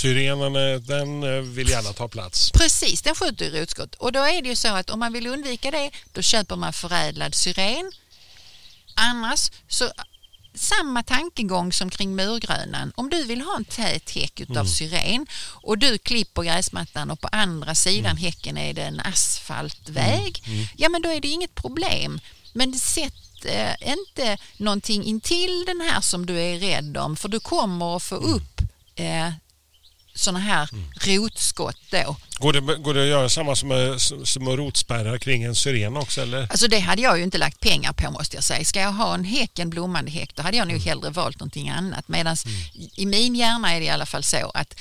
Syrenen, 0.03 0.55
eh, 0.55 0.79
den 0.79 1.23
eh, 1.23 1.41
vill 1.41 1.69
gärna 1.69 1.93
ta 1.93 2.07
plats. 2.07 2.51
Precis, 2.51 3.01
den 3.01 3.15
skjuter 3.15 3.45
i 3.45 3.61
rotskott. 3.61 3.95
Och 3.95 4.11
då 4.11 4.19
är 4.19 4.41
det 4.41 4.49
ju 4.49 4.55
så 4.55 4.67
att 4.67 4.89
om 4.89 4.99
man 4.99 5.13
vill 5.13 5.27
undvika 5.27 5.71
det, 5.71 5.91
då 6.13 6.21
köper 6.21 6.55
man 6.55 6.73
förädlad 6.73 7.35
syren. 7.35 7.91
Annars 8.95 9.51
så 9.67 9.91
samma 10.55 11.03
tankegång 11.03 11.73
som 11.73 11.89
kring 11.89 12.15
murgrönan. 12.15 12.91
Om 12.95 13.09
du 13.09 13.23
vill 13.23 13.41
ha 13.41 13.55
en 13.55 13.65
tät 13.65 14.11
häck 14.11 14.39
utav 14.39 14.65
syren 14.65 15.27
och 15.63 15.77
du 15.77 15.97
klipper 15.97 16.43
gräsmattan 16.43 17.11
och 17.11 17.21
på 17.21 17.27
andra 17.31 17.75
sidan 17.75 18.17
häcken 18.17 18.57
är 18.57 18.73
det 18.73 18.83
en 18.83 18.99
asfaltväg, 18.99 20.43
ja 20.77 20.89
men 20.89 21.01
då 21.01 21.09
är 21.09 21.21
det 21.21 21.27
inget 21.27 21.55
problem. 21.55 22.19
Men 22.53 22.73
sätt 22.73 23.45
eh, 23.45 23.91
inte 23.91 24.37
någonting 24.57 25.03
intill 25.03 25.63
den 25.67 25.81
här 25.81 26.01
som 26.01 26.25
du 26.25 26.41
är 26.41 26.59
rädd 26.59 26.97
om 26.97 27.15
för 27.15 27.29
du 27.29 27.39
kommer 27.39 27.95
att 27.95 28.03
få 28.03 28.15
upp 28.15 28.61
eh, 28.95 29.29
sådana 30.15 30.39
här 30.39 30.69
rotskott 31.01 31.77
då. 31.89 32.15
Går 32.37 32.53
det, 32.53 32.59
går 32.59 32.93
det 32.93 33.01
att 33.01 33.07
göra 33.07 33.29
samma 33.29 33.55
som 33.55 33.99
små 34.25 34.57
rotspärrar 34.57 35.17
kring 35.17 35.43
en 35.43 35.55
syren 35.55 35.97
också? 35.97 36.21
Eller? 36.21 36.41
Alltså 36.41 36.67
det 36.67 36.79
hade 36.79 37.01
jag 37.01 37.17
ju 37.17 37.23
inte 37.23 37.37
lagt 37.37 37.59
pengar 37.59 37.93
på 37.93 38.11
måste 38.11 38.37
jag 38.37 38.43
säga. 38.43 38.65
Ska 38.65 38.79
jag 38.79 38.91
ha 38.91 39.13
en 39.13 39.23
häck, 39.23 39.59
en 39.59 39.69
blommande 39.69 40.11
häck, 40.11 40.35
då 40.35 40.43
hade 40.43 40.57
jag 40.57 40.67
nog 40.67 40.77
hellre 40.77 41.09
valt 41.09 41.39
någonting 41.39 41.69
annat. 41.69 42.07
Medan 42.07 42.37
i 42.95 43.05
min 43.05 43.35
hjärna 43.35 43.73
är 43.73 43.79
det 43.79 43.85
i 43.85 43.89
alla 43.89 44.05
fall 44.05 44.23
så 44.23 44.51
att 44.53 44.75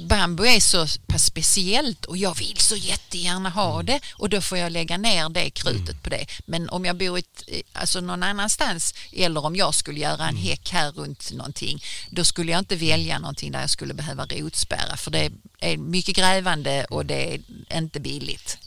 bambu 0.00 0.46
är 0.46 0.60
så 0.60 0.86
pass 1.06 1.24
speciellt 1.24 2.04
och 2.04 2.16
jag 2.16 2.38
vill 2.38 2.56
så 2.56 2.76
jättegärna 2.76 3.50
ha 3.50 3.82
det 3.82 4.00
och 4.12 4.28
då 4.28 4.40
får 4.40 4.58
jag 4.58 4.72
lägga 4.72 4.98
ner 4.98 5.28
det 5.28 5.50
krutet 5.50 6.02
på 6.02 6.10
det. 6.10 6.26
Men 6.46 6.68
om 6.68 6.84
jag 6.84 6.96
bor 6.96 7.18
ett, 7.18 7.42
alltså 7.72 8.00
någon 8.00 8.22
annanstans 8.22 8.94
eller 9.12 9.44
om 9.44 9.56
jag 9.56 9.74
skulle 9.74 10.00
göra 10.00 10.28
en 10.28 10.36
häck 10.36 10.70
här 10.70 10.92
runt 10.92 11.32
någonting 11.32 11.82
då 12.10 12.24
skulle 12.24 12.52
jag 12.52 12.58
inte 12.58 12.76
välja 12.76 13.18
någonting 13.18 13.52
där 13.52 13.60
jag 13.60 13.70
skulle 13.70 13.94
behöva 13.94 14.26
rotspärra 14.26 14.96
för 14.96 15.10
det 15.10 15.30
är 15.60 15.76
mycket 15.76 16.16
grävande 16.16 16.84
och 16.84 17.06
det 17.06 17.34
är 17.34 17.40
inte 17.78 18.00
billigt. 18.00 18.58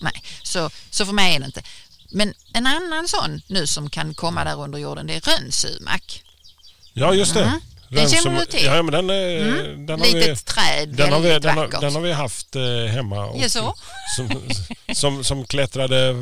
Nej, 0.00 0.22
så, 0.42 0.70
så 0.90 1.06
för 1.06 1.12
mig 1.12 1.34
är 1.34 1.40
det 1.40 1.46
inte. 1.46 1.62
Men 2.10 2.34
en 2.52 2.66
annan 2.66 3.08
sån 3.08 3.42
nu 3.46 3.66
som 3.66 3.90
kan 3.90 4.14
komma 4.14 4.44
där 4.44 4.60
under 4.62 4.78
jorden 4.78 5.06
det 5.06 5.14
är 5.14 5.20
rönnsumak. 5.20 6.22
Ja, 6.92 7.14
just 7.14 7.34
det. 7.34 7.44
Mm. 7.44 7.60
Den 7.88 8.08
känner 8.08 8.30
Rönsum- 8.30 8.38
du 8.40 8.46
till? 8.46 8.64
Ja, 8.64 8.82
men 8.82 8.92
den, 8.92 9.10
är, 9.10 9.38
Mm. 9.40 9.86
den, 9.86 10.00
har 10.00 10.06
vi, 10.06 10.12
Litet 10.14 10.44
träd, 10.46 10.88
den, 10.88 11.12
har 11.12 11.20
vi, 11.20 11.38
den, 11.38 11.58
har, 11.58 11.68
den 11.80 11.94
har 11.94 12.00
vi 12.00 12.12
haft 12.12 12.56
eh, 12.56 12.62
hemma. 12.92 13.24
och- 13.26 13.40
Jaså? 13.40 13.74
Som, 14.16 14.48
som, 14.94 15.24
som 15.24 15.46
klättrade, 15.46 16.14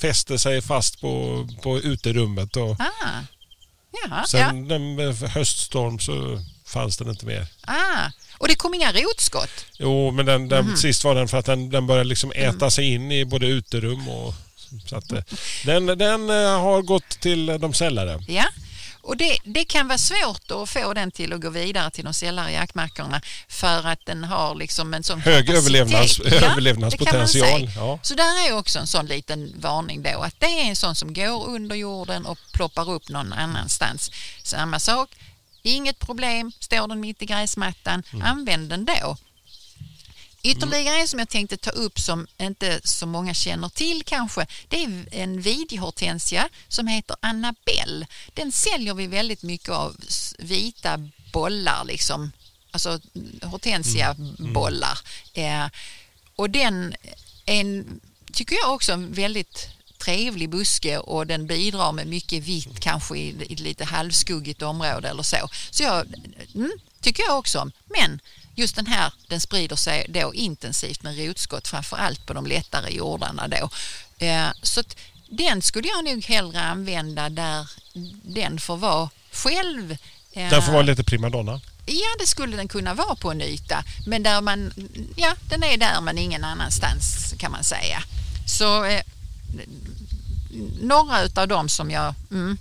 fäste 0.00 0.38
sig 0.38 0.62
fast 0.62 1.00
på, 1.00 1.46
på 1.62 1.78
uterummet. 1.78 2.56
Och 2.56 2.70
Ah. 2.80 3.24
Jaha, 4.04 4.24
sen 4.26 4.68
den, 4.68 4.94
med 4.94 5.14
höststorm 5.16 5.98
så 5.98 6.42
fanns 6.66 6.96
den 6.96 7.10
inte 7.10 7.26
mer. 7.26 7.46
ja. 7.66 7.72
Ah. 7.72 8.10
Och 8.38 8.48
det 8.48 8.54
kom 8.54 8.74
inga 8.74 8.92
rotskott? 8.92 9.66
Jo, 9.78 10.10
men 10.10 10.26
den, 10.26 10.48
den, 10.48 10.66
Mhm. 10.66 10.76
sist 10.76 11.04
var 11.04 11.14
den 11.14 11.28
för 11.28 11.38
att 11.38 11.46
den, 11.46 11.70
den 11.70 11.86
började 11.86 12.08
liksom 12.08 12.32
äta 12.32 12.48
Mm. 12.48 12.70
sig 12.70 12.92
in 12.94 13.12
i 13.12 13.24
både 13.24 13.46
uterum 13.46 14.08
och... 14.08 14.34
Så 14.86 14.96
att, 14.96 15.12
eh, 15.12 15.18
den, 15.64 15.86
den 15.86 16.30
eh, 16.30 16.60
har 16.60 16.82
gått 16.82 17.08
till 17.08 17.46
de 17.46 17.74
sällare. 17.74 18.24
Ja. 18.28 18.44
Och 19.02 19.16
det, 19.16 19.38
det 19.44 19.64
kan 19.64 19.88
vara 19.88 19.98
svårt 19.98 20.50
att 20.50 20.68
få 20.70 20.94
den 20.94 21.10
till 21.10 21.32
att 21.32 21.40
gå 21.40 21.50
vidare 21.50 21.90
till 21.90 22.04
de 22.04 22.14
sällare 22.14 22.52
jaktmarkerna 22.52 23.20
för 23.48 23.86
att 23.86 24.06
den 24.06 24.24
har 24.24 24.54
liksom 24.54 24.94
en 24.94 25.02
sån 25.02 25.20
Hög 25.20 25.48
överlevnads- 25.50 26.20
man 26.24 26.50
överlevnadspotential, 26.50 27.70
ja. 27.76 27.98
Så 28.02 28.14
där 28.14 28.48
är 28.48 28.56
också 28.56 28.78
en 28.78 28.86
sån 28.86 29.06
liten 29.06 29.54
varning 29.60 30.02
då 30.02 30.20
att 30.22 30.34
det 30.40 30.46
är 30.46 30.64
en 30.68 30.76
sån 30.76 30.94
som 30.94 31.14
går 31.14 31.48
under 31.48 31.76
jorden 31.76 32.26
och 32.26 32.38
ploppar 32.52 32.90
upp 32.90 33.08
någon 33.08 33.32
annanstans. 33.32 34.10
Samma 34.42 34.80
sak, 34.80 35.08
inget 35.62 35.98
problem, 35.98 36.52
står 36.60 36.88
den 36.88 37.00
mitt 37.00 37.22
i 37.22 37.26
gräsmattan, 37.26 38.02
Mm. 38.12 38.26
använd 38.26 38.68
den 38.70 38.84
då. 38.84 39.16
Ytterligare 40.42 41.00
en 41.00 41.08
som 41.08 41.18
jag 41.18 41.28
tänkte 41.28 41.56
ta 41.56 41.70
upp 41.70 42.00
som 42.00 42.26
inte 42.38 42.80
så 42.84 43.06
många 43.06 43.34
känner 43.34 43.68
till 43.68 44.02
kanske, 44.06 44.46
det 44.68 44.84
är 44.84 45.06
en 45.10 45.40
vidhortensia 45.40 46.48
som 46.68 46.86
heter 46.86 47.16
Annabelle. 47.22 48.06
Den 48.34 48.52
säljer 48.52 48.94
vi 48.94 49.06
väldigt 49.06 49.42
mycket 49.42 49.68
av, 49.68 49.96
vita 50.38 51.08
bollar 51.32 51.84
liksom, 51.84 52.32
alltså 52.70 53.00
hortensiabollar. 53.42 54.98
Eh, 55.34 55.66
och 56.36 56.50
den 56.50 56.94
är 57.46 57.60
en, 57.60 58.00
tycker 58.32 58.56
jag 58.56 58.74
också 58.74 58.92
en 58.92 59.12
väldigt 59.12 59.68
trevlig 59.98 60.50
buske 60.50 60.98
och 60.98 61.26
den 61.26 61.46
bidrar 61.46 61.92
med 61.92 62.06
mycket 62.06 62.42
vitt 62.42 62.80
kanske 62.80 63.18
i, 63.18 63.28
i 63.48 63.52
ett 63.52 63.60
lite 63.60 63.84
halvskuggigt 63.84 64.62
område 64.62 65.08
eller 65.08 65.22
så. 65.22 65.48
Så 65.70 65.82
jag 65.82 66.06
mm, 66.54 66.72
tycker 67.00 67.22
jag 67.22 67.38
också 67.38 67.58
om. 67.58 67.72
Men 67.86 68.20
just 68.60 68.76
den 68.76 68.86
här 68.86 69.12
den 69.28 69.40
sprider 69.40 69.76
sig 69.76 70.06
då 70.08 70.34
intensivt 70.34 71.02
med 71.02 71.18
rotskott 71.26 71.68
framför 71.68 71.96
allt 71.96 72.26
på 72.26 72.32
de 72.32 72.46
lättare 72.46 72.90
jordarna 72.94 73.48
då. 73.48 73.70
Eh, 74.26 74.48
så 74.62 74.82
den 75.28 75.62
skulle 75.62 75.88
jag 75.88 76.04
nog 76.04 76.24
hellre 76.24 76.60
använda 76.60 77.28
där 77.28 77.68
den 78.22 78.60
får 78.60 78.76
vara 78.76 79.10
själv. 79.32 79.96
Eh, 80.32 80.50
Den 80.50 80.62
får 80.62 80.72
vara 80.72 80.82
lite 80.82 81.04
primadonna. 81.04 81.60
Ja, 81.86 82.08
det 82.18 82.26
skulle 82.26 82.56
den 82.56 82.68
kunna 82.68 82.94
vara 82.94 83.14
på 83.14 83.30
en 83.30 83.40
yta. 83.42 83.84
Men 84.06 84.22
där 84.22 84.40
man, 84.40 84.72
ja, 85.16 85.34
den 85.48 85.62
är 85.62 85.76
där 85.76 86.00
men 86.00 86.18
ingen 86.18 86.44
annanstans 86.44 87.34
kan 87.38 87.52
man 87.52 87.64
säga. 87.64 88.02
Så 88.46 88.84
eh, 88.84 89.02
några 90.80 91.22
utav 91.22 91.48
dem 91.48 91.68
som 91.68 91.90
jag 91.90 92.14
mm, 92.30 92.58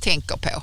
tänker 0.00 0.36
på. 0.36 0.62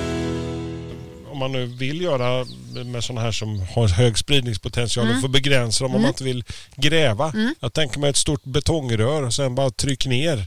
Om 1.31 1.37
man 1.37 1.51
nu 1.51 1.65
vill 1.65 2.01
göra 2.01 2.45
med 2.85 3.03
sådana 3.03 3.21
här 3.21 3.31
som 3.31 3.59
har 3.59 3.87
hög 3.87 4.17
spridningspotential 4.17 5.05
Mm. 5.05 5.15
och 5.17 5.21
får 5.21 5.29
begränsa 5.29 5.83
dem 5.83 5.95
om 5.95 6.01
man 6.01 6.09
inte 6.09 6.23
vill 6.23 6.43
gräva. 6.75 7.33
Jag 7.59 7.73
tänker 7.73 7.99
mig 7.99 8.09
ett 8.09 8.17
stort 8.17 8.43
betongrör 8.43 9.23
och 9.23 9.33
sen 9.33 9.55
bara 9.55 9.69
tryck 9.71 10.05
ner 10.05 10.37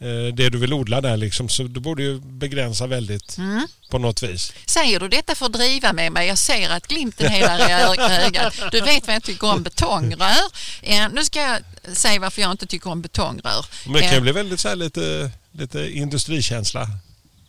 eh, 0.00 0.34
det 0.34 0.48
du 0.50 0.58
vill 0.58 0.72
odla 0.72 1.00
där 1.00 1.16
liksom. 1.16 1.48
Så 1.48 1.62
du 1.62 1.80
borde 1.80 2.02
ju 2.02 2.20
begränsa 2.20 2.86
väldigt 2.86 3.38
Mm. 3.38 3.66
på 3.90 3.98
något 3.98 4.22
vis. 4.22 4.52
Säger 4.66 5.00
du 5.00 5.08
detta 5.08 5.34
för 5.34 5.46
att 5.46 5.52
driva 5.52 5.92
med 5.92 6.12
mig? 6.12 6.28
Jag 6.28 6.38
ser 6.38 6.70
att 6.70 6.86
glimten 6.86 7.32
i 7.32 7.42
ögat. 7.42 8.54
Du 8.72 8.80
vet 8.80 9.06
vad 9.06 9.16
jag 9.16 9.22
tycker 9.22 9.46
om 9.54 9.62
betongrör. 9.62 10.42
Eh, 10.82 11.08
nu 11.12 11.24
ska 11.24 11.40
jag 11.40 11.58
säga 11.96 12.20
varför 12.20 12.42
jag 12.42 12.50
inte 12.50 12.66
tycker 12.66 12.90
om 12.90 13.02
betongrör. 13.02 13.66
Men 13.84 13.92
det 13.94 14.00
kan 14.00 14.10
ju 14.10 14.16
Eh, 14.16 14.22
bli 14.22 14.32
väldigt 14.32 14.60
så 14.60 14.68
här 14.68 14.76
lite, 14.76 15.30
lite 15.52 15.90
industrikänsla. 15.98 16.88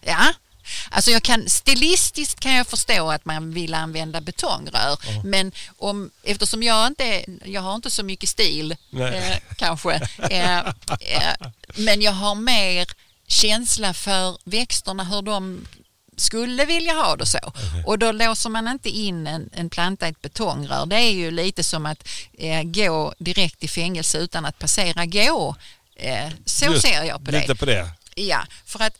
Ja, 0.06 0.34
alltså 0.90 1.12
jag 1.12 1.24
kan, 1.24 1.50
stilistiskt 1.50 2.40
kan 2.40 2.54
jag 2.54 2.68
förstå 2.68 3.12
att 3.12 3.26
man 3.26 3.54
vill 3.54 3.74
använda 3.74 4.22
betongrör. 4.22 4.98
Men 5.24 5.52
om, 5.78 6.12
eftersom 6.24 6.64
jag 6.64 6.88
inte 6.88 7.26
jag 7.46 7.62
har 7.62 7.76
inte 7.76 7.92
så 7.92 8.04
mycket 8.04 8.30
stil 8.30 8.72
eh, 8.72 9.38
kanske. 9.56 10.10
Eh, 10.30 10.60
eh, 10.60 11.34
men 11.76 12.02
jag 12.02 12.12
har 12.12 12.36
mer 12.36 12.88
känsla 13.28 13.94
för 13.94 14.38
växterna, 14.44 15.04
hur 15.04 15.22
de 15.22 15.66
skulle 16.18 16.66
vilja 16.66 16.94
ha 16.94 17.16
det 17.16 17.26
så. 17.26 17.54
Och 17.86 18.00
då 18.00 18.12
låser 18.12 18.50
man 18.50 18.68
inte 18.68 18.90
in 18.90 19.28
en, 19.28 19.50
en 19.54 19.70
planta 19.70 20.08
i 20.08 20.10
ett 20.10 20.22
betongrör. 20.22 20.86
Det 20.86 20.96
är 20.96 21.12
ju 21.12 21.32
lite 21.32 21.64
som 21.64 21.86
att 21.86 22.08
eh, 22.38 22.64
gå 22.64 23.14
direkt 23.18 23.64
i 23.64 23.68
fängelse 23.68 24.18
utan 24.18 24.46
att 24.46 24.60
passera 24.60 25.06
gå. 25.06 25.56
Eh, 25.96 26.30
så 26.46 26.66
Just 26.66 26.82
ser 26.82 27.04
jag 27.04 27.26
på 27.26 27.32
det. 27.32 27.42
Lite 27.42 27.56
på 27.56 27.66
det. 27.66 27.90
Ja, 28.16 28.46
för 28.66 28.84
att 28.84 28.98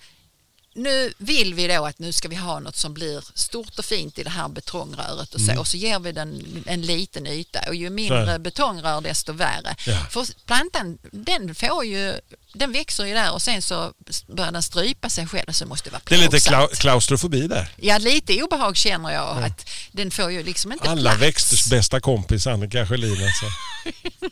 nu 0.74 1.14
vill 1.18 1.54
vi 1.54 1.68
då 1.68 1.86
att 1.86 2.00
nu 2.00 2.14
ska 2.14 2.28
vi 2.28 2.36
ha 2.36 2.60
något 2.60 2.76
som 2.76 2.94
blir 2.94 3.24
stort 3.36 3.80
och 3.80 3.86
fint 3.86 4.20
i 4.20 4.24
det 4.24 4.30
här 4.30 4.48
betongröret 4.50 5.34
och 5.36 5.42
så. 5.42 5.60
Och 5.60 5.68
så 5.68 5.78
ger 5.78 6.00
vi 6.00 6.12
den 6.12 6.64
en 6.66 6.82
liten 6.82 7.28
yta 7.28 7.60
och 7.68 7.76
ju 7.76 7.90
mindre 7.90 8.22
Mm. 8.22 8.44
Betongrör 8.44 9.02
desto 9.02 9.34
värre. 9.34 9.76
Ja. 9.88 10.06
För 10.10 10.28
plantan 10.46 10.98
den 11.12 11.56
får 11.56 11.86
ju, 11.86 12.20
den 12.54 12.72
växer 12.72 13.06
ju 13.06 13.14
där 13.14 13.32
och 13.34 13.42
sen 13.42 13.62
så 13.62 13.94
börjar 14.28 14.52
den 14.52 14.64
strypa 14.64 15.10
sig 15.10 15.28
själv 15.28 15.52
så 15.52 15.66
måste 15.66 15.90
det 15.90 15.94
vara 15.94 16.02
Det 16.06 16.16
är 16.16 16.20
lite 16.20 16.30
plågsamt. 16.30 16.72
klau- 16.72 16.76
klaustrofobi 16.80 17.48
där. 17.48 17.68
Ja, 17.78 17.98
lite 17.98 18.44
obehag 18.44 18.78
känner 18.78 19.10
jag 19.12 19.44
att 19.44 19.70
den 19.92 20.12
får 20.12 20.32
ju 20.32 20.44
liksom 20.44 20.72
inte 20.72 20.90
Alla 20.90 21.02
plats. 21.12 21.22
växters 21.22 21.70
bästa 21.70 22.00
kompis 22.00 22.48
Annika 22.48 22.88
Sjölin 22.88 23.12
alltså. 23.12 23.46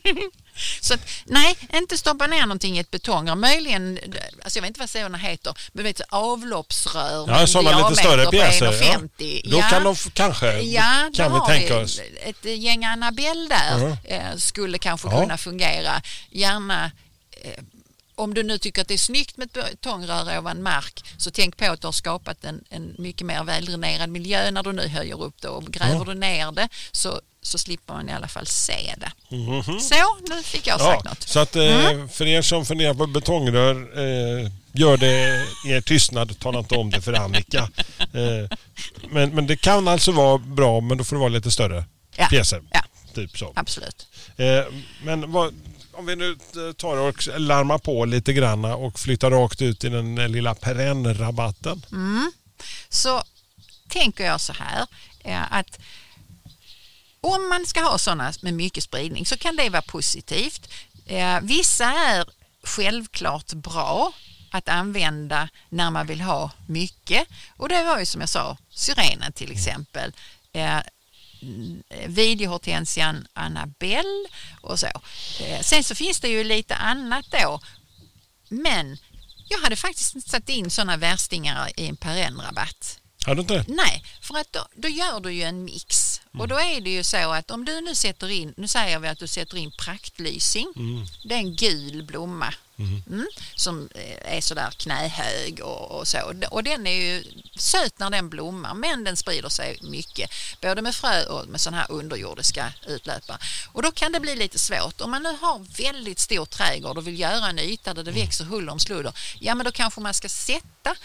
Så 0.80 0.94
att, 0.94 1.00
nej, 1.24 1.56
inte 1.72 1.98
stoppa 1.98 2.26
ner 2.26 2.40
någonting 2.42 2.76
i 2.76 2.80
ett 2.80 2.90
betongrör. 2.90 3.34
Möjligen, 3.34 3.98
alltså 4.44 4.58
jag 4.58 4.62
vet 4.62 4.68
inte 4.68 4.80
vad 4.80 4.90
sådana 4.90 5.18
heter, 5.18 5.54
men 5.72 5.84
vet, 5.84 5.96
du, 5.96 6.04
avloppsrör 6.32 7.24
Ja, 7.28 7.46
sådana 7.46 7.88
lite 7.88 8.00
större 8.02 8.26
pjäser. 8.26 8.66
Ja. 8.66 8.72
1,50. 8.98 9.50
Då 9.50 9.60
kan 9.60 9.84
de 9.84 9.94
kanske, 10.12 10.60
ja, 10.60 11.10
kan 11.14 11.32
vi 11.34 11.40
tänka 11.46 11.78
oss. 11.78 12.00
Ett 12.22 12.44
gäng 12.44 12.84
Annabelle 12.84 13.48
där 13.48 13.96
Ja. 14.08 14.14
eh, 14.14 14.36
skulle 14.36 14.78
kanske 14.78 15.08
Ja. 15.08 15.20
kunna 15.20 15.38
fungera. 15.38 16.02
Gärna 16.30 16.90
eh, 17.42 17.62
om 18.14 18.34
du 18.34 18.42
nu 18.42 18.58
tycker 18.58 18.82
att 18.82 18.88
det 18.88 18.94
är 18.94 18.98
snyggt 18.98 19.36
med 19.36 19.46
ett 19.46 19.52
betongrör 19.52 20.38
ovan 20.38 20.62
mark 20.62 21.04
så 21.16 21.30
tänk 21.30 21.56
på 21.56 21.64
att 21.72 21.80
du 21.80 21.86
har 21.86 21.92
skapat 21.92 22.44
en, 22.44 22.64
en 22.70 22.94
mycket 22.98 23.26
mer 23.26 23.44
väldränerad 23.44 24.08
miljö 24.10 24.50
när 24.50 24.62
du 24.62 24.72
nu 24.72 24.88
höjer 24.88 25.22
upp 25.22 25.40
det 25.42 25.48
och 25.48 25.64
gräver 25.66 25.94
Ja. 25.94 26.04
du 26.04 26.14
ner 26.14 26.52
det 26.52 26.68
så 26.92 27.20
så 27.42 27.58
slipper 27.58 27.94
man 27.94 28.08
i 28.08 28.12
alla 28.12 28.28
fall 28.28 28.46
se 28.46 28.94
det. 28.98 29.36
Mhm. 29.36 29.80
Så, 29.80 29.94
nu 30.28 30.42
fick 30.42 30.66
jag 30.66 30.80
Ja, 30.80 30.84
sagt 30.84 31.04
något. 31.04 31.22
så 31.28 31.38
att 31.40 31.56
eh, 31.56 32.06
för 32.12 32.26
er 32.26 32.42
som 32.42 32.66
funderar 32.66 32.94
på 32.94 33.06
betongrör, 33.06 33.74
eh, 33.98 34.50
gör 34.72 34.96
det 34.96 35.46
er 35.68 35.80
tystnad. 35.80 36.38
Tala 36.38 36.58
inte 36.58 36.74
om 36.74 36.90
det 36.90 37.00
för 37.02 37.12
Annika. 37.12 37.68
Eh, 38.12 38.56
men, 39.10 39.34
men 39.34 39.46
det 39.46 39.56
kan 39.56 39.88
alltså 39.88 40.12
vara 40.12 40.38
bra, 40.38 40.80
men 40.80 40.98
då 40.98 41.04
får 41.04 41.16
det 41.16 41.20
vara 41.20 41.28
lite 41.28 41.50
större 41.50 41.84
Ja. 42.16 42.26
pjäser. 42.26 42.62
Ja. 42.72 42.80
Typ 43.14 43.38
så. 43.38 43.52
Absolut. 43.56 44.06
Eh, 44.36 44.64
men 45.02 45.32
vad, 45.32 45.54
om 45.92 46.06
vi 46.06 46.16
nu 46.16 46.30
eh, 46.30 46.72
tar 46.76 46.96
och 46.96 47.28
larmar 47.38 47.78
på 47.78 48.04
lite 48.04 48.32
granna 48.32 48.76
och 48.76 48.98
flyttar 49.00 49.30
rakt 49.30 49.62
ut 49.62 49.84
i 49.84 49.88
den 49.88 50.18
eh, 50.18 50.28
lilla 50.28 50.54
perennrabatten. 50.54 51.82
så 52.88 53.22
tänker 53.88 54.24
jag 54.24 54.40
så 54.40 54.52
här 54.52 54.86
att 55.50 55.78
om 57.20 57.48
man 57.48 57.66
ska 57.66 57.80
ha 57.80 57.98
sådana 57.98 58.32
med 58.42 58.54
mycket 58.54 58.84
spridning 58.84 59.26
så 59.26 59.36
kan 59.36 59.56
det 59.56 59.68
vara 59.70 59.82
positivt. 59.82 60.68
Eh, 61.06 61.40
Vissa 61.42 61.84
är 61.84 62.24
självklart 62.62 63.52
bra 63.52 64.12
att 64.50 64.68
använda 64.68 65.48
när 65.68 65.90
man 65.90 66.06
vill 66.06 66.20
ha 66.20 66.50
mycket 66.68 67.28
och 67.56 67.68
det 67.68 67.84
var 67.84 67.98
ju 67.98 68.06
som 68.06 68.20
jag 68.20 68.30
sa 68.30 68.56
syrenen 68.70 69.32
till 69.32 69.52
exempel. 69.52 70.12
Eh, 70.52 70.78
videohortensian 72.06 73.26
Annabelle 73.32 74.28
och 74.60 74.78
så. 74.80 74.86
Eh, 75.40 75.60
Sen 75.62 75.84
så 75.84 75.94
finns 75.94 76.20
det 76.20 76.28
ju 76.28 76.44
lite 76.44 76.74
annat 76.74 77.24
då. 77.30 77.60
Men 78.48 78.98
jag 79.48 79.58
hade 79.58 79.76
faktiskt 79.76 80.30
satt 80.30 80.48
in 80.48 80.70
sådana 80.70 80.96
värstingar 80.96 81.68
i 81.80 81.86
en 81.88 81.96
perennrabatt. 81.96 82.98
Har 83.26 83.34
du 83.34 83.40
inte? 83.40 83.64
Nej, 83.68 84.04
för 84.20 84.38
att 84.38 84.52
då, 84.52 84.66
då 84.76 84.88
gör 84.88 85.20
du 85.20 85.32
ju 85.32 85.42
en 85.42 85.64
mix. 85.64 86.09
Och 86.38 86.48
då 86.48 86.60
är 86.60 86.80
det 86.80 86.90
ju 86.90 87.04
så 87.04 87.32
att 87.32 87.50
om 87.50 87.64
du 87.64 87.80
nu 87.80 87.94
sätter 87.94 88.28
in, 88.28 88.54
nu 88.56 88.68
säger 88.68 88.98
vi 88.98 89.08
att 89.08 89.18
du 89.18 89.26
sätter 89.26 89.56
in 89.56 89.70
praktlysing. 89.70 90.72
Det 91.24 91.34
är 91.34 91.38
en 91.38 91.56
gul 91.56 92.02
blomma 92.02 92.54
mm, 92.78 93.26
som 93.54 93.88
eh, 93.94 94.36
är 94.36 94.40
sådär 94.40 94.70
knähög 94.70 95.60
och, 95.60 95.90
och 95.90 96.08
så. 96.08 96.34
Och 96.50 96.64
den 96.64 96.86
är 96.86 96.94
ju 96.94 97.24
söt 97.56 97.98
när 97.98 98.10
den 98.10 98.28
blommar 98.28 98.74
men 98.74 99.04
den 99.04 99.16
sprider 99.16 99.48
sig 99.48 99.78
mycket. 99.82 100.30
Både 100.60 100.82
med 100.82 100.94
frö 100.94 101.24
och 101.24 101.48
med 101.48 101.60
sådana 101.60 101.76
här 101.76 101.90
underjordiska 101.90 102.72
utlöpare. 102.86 103.38
Och 103.72 103.82
då 103.82 103.92
kan 103.92 104.12
det 104.12 104.20
bli 104.20 104.36
lite 104.36 104.58
svårt. 104.58 105.00
Om 105.00 105.10
man 105.10 105.22
nu 105.22 105.36
har 105.40 105.82
väldigt 105.82 106.18
stor 106.18 106.44
trädgård 106.44 106.98
och 106.98 107.06
vill 107.06 107.20
göra 107.20 107.48
en 107.48 107.58
yta 107.58 107.94
där 107.94 108.02
det 108.02 108.12
växer 108.12 108.44
hull 108.44 108.68
om 108.68 108.80
sludder. 108.80 109.12
Ja 109.38 109.54
men 109.54 109.64
då 109.64 109.72
kanske 109.72 110.00
man 110.00 110.14
ska 110.14 110.28
sätta 110.28 110.96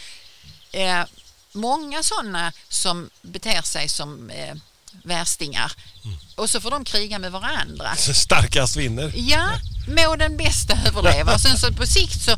eh, 0.72 1.04
många 1.52 2.04
sådana 2.04 2.54
som 2.70 3.10
beter 3.22 3.62
sig 3.62 3.90
som 3.90 4.30
eh, 4.30 4.56
värstingar 5.04 5.72
och 6.36 6.50
så 6.50 6.62
får 6.62 6.72
de 6.72 6.86
kriga 6.86 7.20
med 7.20 7.32
varandra. 7.32 7.96
Starkast 7.96 8.76
vinner. 8.76 9.12
Ja, 9.16 9.50
må 9.88 10.16
den 10.16 10.38
bästa 10.38 10.78
överleva. 10.88 11.34
Och 11.34 11.42
sen 11.42 11.58
så 11.58 11.74
på 11.74 11.86
sikt 11.86 12.22
så 12.22 12.38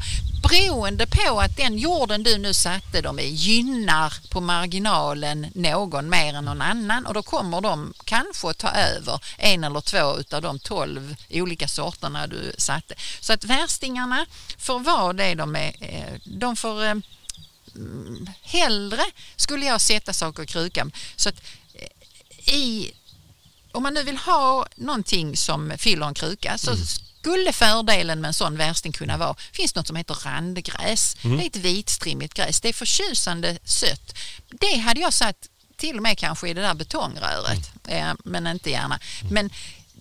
beroende 0.49 1.07
på 1.07 1.39
att 1.41 1.57
den 1.57 1.77
jorden 1.77 2.23
du 2.23 2.37
nu 2.37 2.53
satte 2.53 3.01
dem 3.01 3.19
i 3.19 3.27
gynnar 3.27 4.13
på 4.29 4.41
marginalen 4.41 5.47
någon 5.55 6.09
mer 6.09 6.33
än 6.33 6.45
någon 6.45 6.61
annan 6.61 7.05
och 7.05 7.13
då 7.13 7.23
kommer 7.23 7.61
de 7.61 7.93
kanske 8.05 8.49
att 8.49 8.57
ta 8.57 8.69
över 8.71 9.19
en 9.37 9.63
eller 9.63 9.81
två 9.81 10.17
utav 10.19 10.41
de 10.41 10.59
tolv 10.59 11.15
olika 11.29 11.67
sorterna 11.67 12.27
du 12.27 12.53
satte. 12.57 12.95
Så 13.19 13.33
att 13.33 13.43
värstingarna 13.43 14.25
får 14.57 14.79
vara 14.79 15.13
det 15.13 15.35
de 15.35 15.55
är. 15.55 15.73
eh, 15.81 16.13
De 16.23 16.55
får 16.55 16.83
eh, 16.83 16.93
mm, 17.75 18.29
hellre 18.41 19.03
skulle 19.35 19.65
jag 19.65 19.81
sätta 19.81 20.13
saker 20.13 20.43
i 20.43 20.47
krukan. 20.47 20.91
Så 21.15 21.29
att 21.29 21.35
i 22.47 22.93
om 23.71 23.83
man 23.83 23.93
nu 23.93 24.03
vill 24.03 24.17
ha 24.17 24.67
någonting 24.75 25.37
som 25.37 25.73
fyller 25.77 26.05
en 26.07 26.13
kruka 26.13 26.57
så 26.57 26.71
skulle 27.19 27.53
fördelen 27.53 28.21
med 28.21 28.27
en 28.27 28.33
sån 28.33 28.57
värsting 28.57 28.91
kunna 28.91 29.17
vara, 29.17 29.35
finns 29.51 29.75
något 29.75 29.87
som 29.87 29.95
heter 29.95 30.13
randgräs. 30.13 31.15
Det 31.37 31.43
är 31.43 31.47
ett 31.47 31.55
vitstrimmigt 31.55 32.33
gräs, 32.33 32.61
det 32.61 32.69
är 32.69 32.73
förtjusande 32.73 33.57
sött. 33.63 34.17
Det 34.59 34.77
hade 34.77 34.99
jag 34.99 35.13
satt 35.13 35.49
till 35.77 35.97
och 35.97 36.03
med 36.03 36.17
kanske 36.17 36.49
i 36.49 36.53
det 36.53 36.61
där 36.61 36.73
betongröret, 36.73 37.71
eh, 37.87 38.13
men 38.23 38.47
inte 38.47 38.69
gärna. 38.69 38.99
Men 39.31 39.49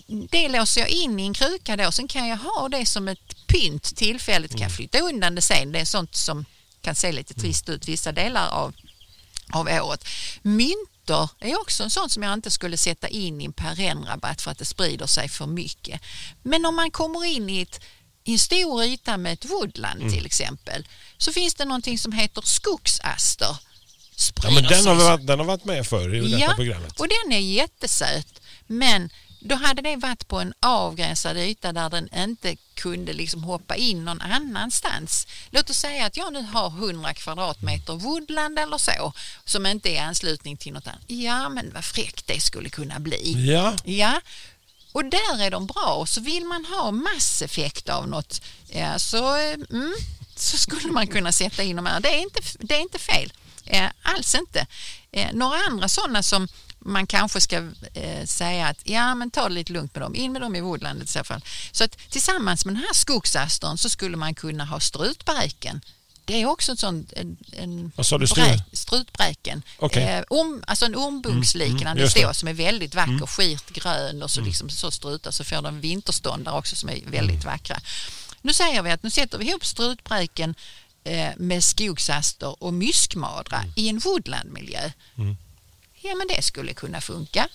det 0.07 0.49
låser 0.49 0.81
jag 0.81 0.91
in 0.91 1.21
i 1.21 1.27
en 1.27 1.35
kruka 1.35 1.77
då, 1.77 1.93
sen 1.93 2.09
kan 2.09 2.29
jag 2.29 2.37
ha 2.37 2.69
det 2.69 2.87
som 2.87 3.09
ett 3.09 3.47
pynt 3.47 3.97
tillfälligt, 3.97 4.53
kan 4.53 4.61
jag 4.61 4.77
flytta 4.77 4.99
undan 4.99 5.35
det 5.35 5.43
sen. 5.43 5.73
Det 5.73 5.81
är 5.81 5.85
sånt 5.85 6.15
som 6.15 6.45
kan 6.81 6.95
se 6.95 7.13
lite 7.13 7.35
trist 7.35 7.69
ut 7.69 7.89
vissa 7.89 8.13
delar 8.13 8.49
av 8.49 8.75
av 9.53 9.69
året. 9.69 10.05
Myntor 11.07 11.29
är 11.41 11.61
också 11.61 11.83
en 11.83 11.91
sån 11.91 12.11
som 12.11 12.23
jag 12.23 12.33
inte 12.33 12.51
skulle 12.51 12.77
sätta 12.77 13.09
in 13.09 13.41
i 13.41 13.45
en 13.45 13.53
perennrabatt 13.53 14.43
för 14.43 14.51
att 14.51 14.59
det 14.59 14.65
sprider 14.65 15.07
sig 15.07 15.29
för 15.29 15.47
mycket. 15.47 16.01
Men 16.43 16.67
om 16.67 16.77
man 16.77 16.91
kommer 16.91 17.25
in 17.25 17.51
i, 17.51 17.61
ett, 17.61 17.81
i 18.25 18.33
en 18.33 18.39
stor 18.39 18.85
yta 18.85 19.17
med 19.17 19.33
ett 19.33 19.45
woodland 19.45 20.13
till 20.13 20.27
exempel 20.27 20.89
så 21.19 21.33
finns 21.33 21.55
det 21.55 21.65
någonting 21.65 21.99
som 21.99 22.13
heter 22.13 22.43
skogsaster. 22.45 23.57
Ja, 24.43 24.51
men 24.51 24.63
den, 24.63 24.87
har 24.87 24.95
varit, 24.95 25.27
den 25.27 25.39
har 25.39 25.47
varit 25.47 25.65
med 25.65 25.87
förr 25.87 26.15
i 26.15 26.21
detta 26.21 26.39
ja, 26.39 26.53
programmet. 26.57 27.01
och 27.01 27.09
den 27.09 27.33
är 27.33 27.41
jättesöt. 27.41 28.41
Men 28.67 29.11
då 29.47 29.55
hade 29.55 29.83
det 29.83 29.97
varit 29.97 30.29
på 30.29 30.41
en 30.41 30.55
avgränsad 30.61 31.37
yta 31.37 31.73
där 31.73 31.91
den 31.91 32.15
inte 32.15 32.57
kunde 32.75 33.13
liksom 33.13 33.45
hoppa 33.45 33.77
in 33.77 34.05
någon 34.05 34.21
annanstans. 34.21 35.27
Låt 35.51 35.71
oss 35.71 35.79
säga 35.79 36.07
att 36.07 36.17
jag 36.17 36.33
nu 36.33 36.43
har 36.43 36.69
100 36.69 37.15
kvadratmeter 37.15 37.93
woodland 37.95 38.59
eller 38.59 38.79
så 38.79 39.13
som 39.45 39.67
inte 39.67 39.91
är 39.91 40.03
anslutning 40.03 40.57
till 40.57 40.73
något 40.73 40.87
annat. 40.87 41.05
Ja, 41.07 41.49
men 41.49 41.71
vad 41.75 41.85
fräckt 41.85 42.27
det 42.27 42.41
skulle 42.41 42.69
kunna 42.69 42.99
bli. 42.99 43.51
Ja, 43.53 43.77
Ja, 43.85 44.21
och 44.93 45.05
där 45.05 45.41
är 45.41 45.51
de 45.51 45.67
bra. 45.67 45.95
Och 45.95 46.09
så 46.09 46.21
vill 46.21 46.45
man 46.45 46.65
ha 46.65 46.91
masseffekt 46.91 47.89
av 47.89 48.09
något 48.09 48.43
ja, 48.69 48.99
så, 48.99 49.35
mm, 49.35 49.95
så 50.37 50.57
skulle 50.57 50.93
man 50.93 51.07
kunna 51.07 51.33
sätta 51.33 51.63
in 51.63 51.77
de 51.77 51.87
här. 51.87 52.01
Det 52.01 52.09
är 52.09 52.23
inte, 52.23 52.41
det 52.59 52.77
är 52.77 52.81
inte 52.81 52.99
fel. 52.99 53.33
Alls 54.03 54.35
inte. 54.35 54.67
Några 55.33 55.59
andra 55.59 55.89
sådana 55.89 56.23
som 56.23 56.49
man 56.87 57.07
kanske 57.07 57.41
ska 57.41 57.57
eh, 57.95 58.25
säga 58.27 58.67
att 58.67 58.79
ja 58.85 59.15
men 59.15 59.31
ta 59.31 59.49
det 59.49 59.55
lite 59.55 59.73
lugnt 59.73 59.95
med 59.95 60.03
dem, 60.03 60.15
in 60.15 60.33
med 60.33 60.43
dem 60.43 60.57
i 60.57 60.61
woodlandet 60.61 61.09
i 61.09 61.13
så 61.13 61.25
fall. 61.25 61.45
Så 61.73 61.85
att 61.85 61.99
tillsammans 62.11 62.65
med 62.65 62.75
den 62.75 62.83
här 62.83 62.95
skogsastern 62.95 63.79
så 63.79 63.89
skulle 63.89 64.17
man 64.17 64.35
kunna 64.35 64.65
ha 64.65 64.81
strutbräken. 64.81 65.81
Det 66.25 66.43
är 66.43 66.47
också 66.47 66.73
en 66.73 66.77
sån 66.77 67.07
en, 67.17 67.37
en 67.53 67.93
Vad 67.97 68.07
sa 68.07 68.19
du, 68.19 68.25
bräk- 68.27 68.31
strut? 68.31 68.63
strutbräken. 68.73 69.63
Okej. 69.79 70.03
Eh, 70.03 70.25
om, 70.31 70.65
alltså 70.67 70.85
en 70.87 70.95
ormbunksliknande 70.97 72.03
just 72.03 72.15
det. 72.15 72.21
stor 72.21 72.33
som 72.33 72.49
är 72.49 72.53
väldigt 72.55 72.95
vacker, 72.95 73.27
skirt 73.27 73.71
grön 73.71 74.23
och 74.23 74.31
så 74.31 74.41
liksom 74.41 74.71
så 74.71 74.91
strutar 74.91 75.31
så 75.31 75.45
får 75.45 75.63
den 75.63 75.81
vinterståndare 75.81 76.59
också 76.59 76.77
som 76.77 76.89
är 76.89 77.01
väldigt 77.07 77.45
vackra. 77.45 77.81
Nu 78.43 78.53
säger 78.53 78.83
vi 78.83 78.91
att 78.91 79.03
nu 79.03 79.11
sätter 79.11 79.39
vi 79.39 79.49
ihop 79.49 79.65
strutbräken 79.67 80.55
eh, 81.05 81.31
med 81.37 81.65
skogsaster 81.65 82.63
och 82.63 82.75
myskmadra 82.75 83.65
i 83.77 83.89
en 83.89 83.99
woodlandmiljö. 83.99 84.91
Ja 86.09 86.15
men 86.15 86.27
det 86.29 86.43
skulle 86.43 86.75
kunna 86.75 87.01
funka. 87.01 87.49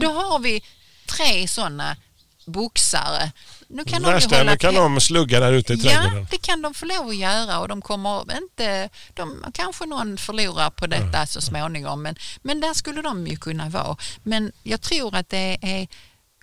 Då 0.00 0.12
har 0.12 0.38
vi 0.38 0.62
tre 1.06 1.48
sådana 1.48 1.96
boxare. 2.46 3.32
Nu 3.68 3.84
kan 3.84 4.02
de 4.02 4.08
ju 4.08 4.14
värsta, 4.14 4.36
hålla 4.36 4.50
nu 4.50 4.56
kan 4.56 4.74
de 4.74 5.00
slugga 5.00 5.40
där 5.40 5.52
ute 5.52 5.72
i 5.72 5.76
Ja, 5.76 5.90
trädgården. 5.90 6.26
det 6.30 6.38
kan 6.38 6.62
de 6.62 6.74
få 6.74 6.86
lov 6.86 7.08
att 7.08 7.16
göra 7.16 7.58
och 7.58 7.68
de 7.68 7.82
kommer 7.82 8.36
inte, 8.36 8.88
de, 9.14 9.44
kanske 9.54 9.86
någon 9.86 10.16
förlorar 10.18 10.70
på 10.70 10.86
detta 10.86 11.26
så 11.26 11.40
småningom 11.40 12.02
men, 12.02 12.16
men 12.42 12.60
där 12.60 12.74
skulle 12.74 13.02
de 13.02 13.26
ju 13.26 13.36
kunna 13.36 13.68
vara. 13.68 13.96
Men 14.22 14.52
jag 14.62 14.80
tror 14.80 15.14
att 15.16 15.28
det 15.28 15.58
är 15.62 15.88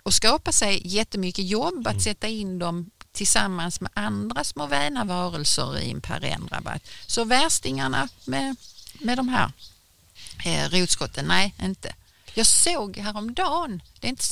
att 0.04 0.14
skapa 0.14 0.52
sig 0.52 0.82
jättemycket 0.84 1.44
jobb 1.48 1.86
att 1.86 2.02
sätta 2.02 2.28
in 2.28 2.58
dem 2.58 2.90
tillsammans 3.12 3.80
med 3.80 3.90
andra 3.94 4.44
små 4.44 4.66
väna 4.66 5.04
varelser 5.04 5.78
i 5.78 5.90
en 5.90 6.00
perennrabatt. 6.00 6.82
Så 7.06 7.24
värstingarna 7.24 8.08
med, 8.24 8.56
med 9.00 9.16
de 9.18 9.28
här 9.28 9.52
eh, 10.44 10.68
rotskotten, 10.70 11.24
nej 11.24 11.54
inte. 11.62 11.94
Jag 12.34 12.46
såg 12.46 12.96
häromdagen, 12.96 13.82
det 14.00 14.06
är 14.06 14.10
inte 14.10 14.24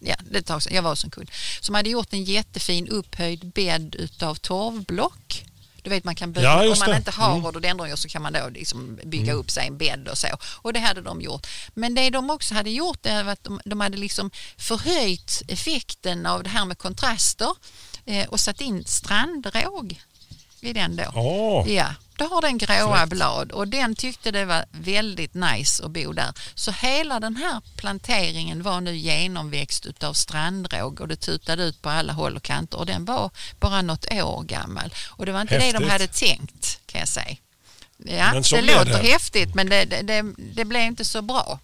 ja, 0.00 0.16
det 0.30 0.36
är 0.36 0.40
ett 0.40 0.46
tag 0.46 0.62
sedan, 0.62 0.74
jag 0.74 0.82
var 0.82 0.90
hos 0.90 1.04
en 1.04 1.10
kund, 1.10 1.30
som 1.60 1.74
hade 1.74 1.90
gjort 1.90 2.12
en 2.12 2.24
jättefin 2.24 2.88
upphöjd 2.88 3.46
bädd 3.52 3.94
utav 3.94 4.34
torvblock. 4.34 5.44
Du 5.82 5.90
vet 5.90 6.04
man 6.04 6.14
kan 6.14 6.32
bygga, 6.32 6.46
Ja, 6.64 6.72
om 6.72 6.78
man 6.78 6.90
det. 6.90 6.96
inte 6.96 7.10
har 7.10 7.30
Mm. 7.32 7.44
rhododendron 7.44 7.96
så 7.96 8.08
kan 8.08 8.22
man 8.22 8.32
då 8.32 8.48
liksom 8.48 8.98
bygga 9.04 9.32
upp 9.32 9.50
sig 9.50 9.66
en 9.66 9.78
bädd 9.78 10.08
och 10.08 10.18
så. 10.18 10.28
Och 10.42 10.72
det 10.72 10.80
hade 10.80 11.00
de 11.02 11.20
gjort. 11.20 11.46
Men 11.74 11.94
det 11.94 12.10
de 12.10 12.30
också 12.30 12.54
hade 12.54 12.70
gjort 12.70 13.02
det 13.02 13.22
var 13.22 13.32
att 13.32 13.44
de, 13.44 13.60
de 13.64 13.80
hade 13.80 13.96
liksom 13.96 14.30
förhöjt 14.56 15.42
effekten 15.48 16.26
av 16.26 16.42
det 16.42 16.48
här 16.50 16.64
med 16.64 16.78
kontraster 16.78 17.50
eh, 18.04 18.28
och 18.28 18.40
satt 18.40 18.60
in 18.60 18.84
strandråg 18.84 20.00
i 20.66 20.72
den 20.72 20.96
då. 20.96 21.04
Åh. 21.14 21.72
Ja, 21.72 21.94
då 22.16 22.24
har 22.24 22.42
den 22.42 22.58
gråa 22.58 23.06
blad 23.06 23.52
och 23.52 23.68
den 23.68 23.94
tyckte 23.94 24.30
det 24.30 24.44
var 24.44 24.64
väldigt 24.70 25.34
nice 25.34 25.84
att 25.84 25.90
bo 25.90 26.12
där. 26.12 26.32
Så 26.54 26.70
hela 26.70 27.20
den 27.20 27.36
här 27.36 27.60
planteringen 27.76 28.62
var 28.62 28.80
nu 28.80 28.96
genomväxt 28.96 29.86
utav 29.86 30.12
strandråg 30.12 31.00
och 31.00 31.08
det 31.08 31.16
tutade 31.16 31.62
ut 31.62 31.82
på 31.82 31.90
alla 31.90 32.12
håll 32.12 32.36
och 32.36 32.42
kanter 32.42 32.78
och 32.78 32.86
den 32.86 33.04
var 33.04 33.30
bara 33.60 33.82
något 33.82 34.12
år 34.12 34.42
gammal. 34.42 34.94
Och 35.08 35.26
det 35.26 35.32
var 35.32 35.40
inte 35.40 35.58
det 35.58 35.64
Häftigt. 35.64 35.80
de 35.80 35.90
hade 35.90 36.06
tänkt 36.06 36.80
kan 36.86 36.98
jag 36.98 37.08
säga. 37.08 37.36
Ja, 38.08 38.32
Men 38.32 38.42
det 38.42 38.60
låter 38.62 38.84
det. 38.84 39.08
häftigt 39.08 39.54
men 39.54 39.68
det, 39.68 39.84
det, 39.84 40.24
det, 40.54 40.64
blev 40.64 40.82
inte 40.82 41.04
så 41.04 41.22
bra. 41.22 41.58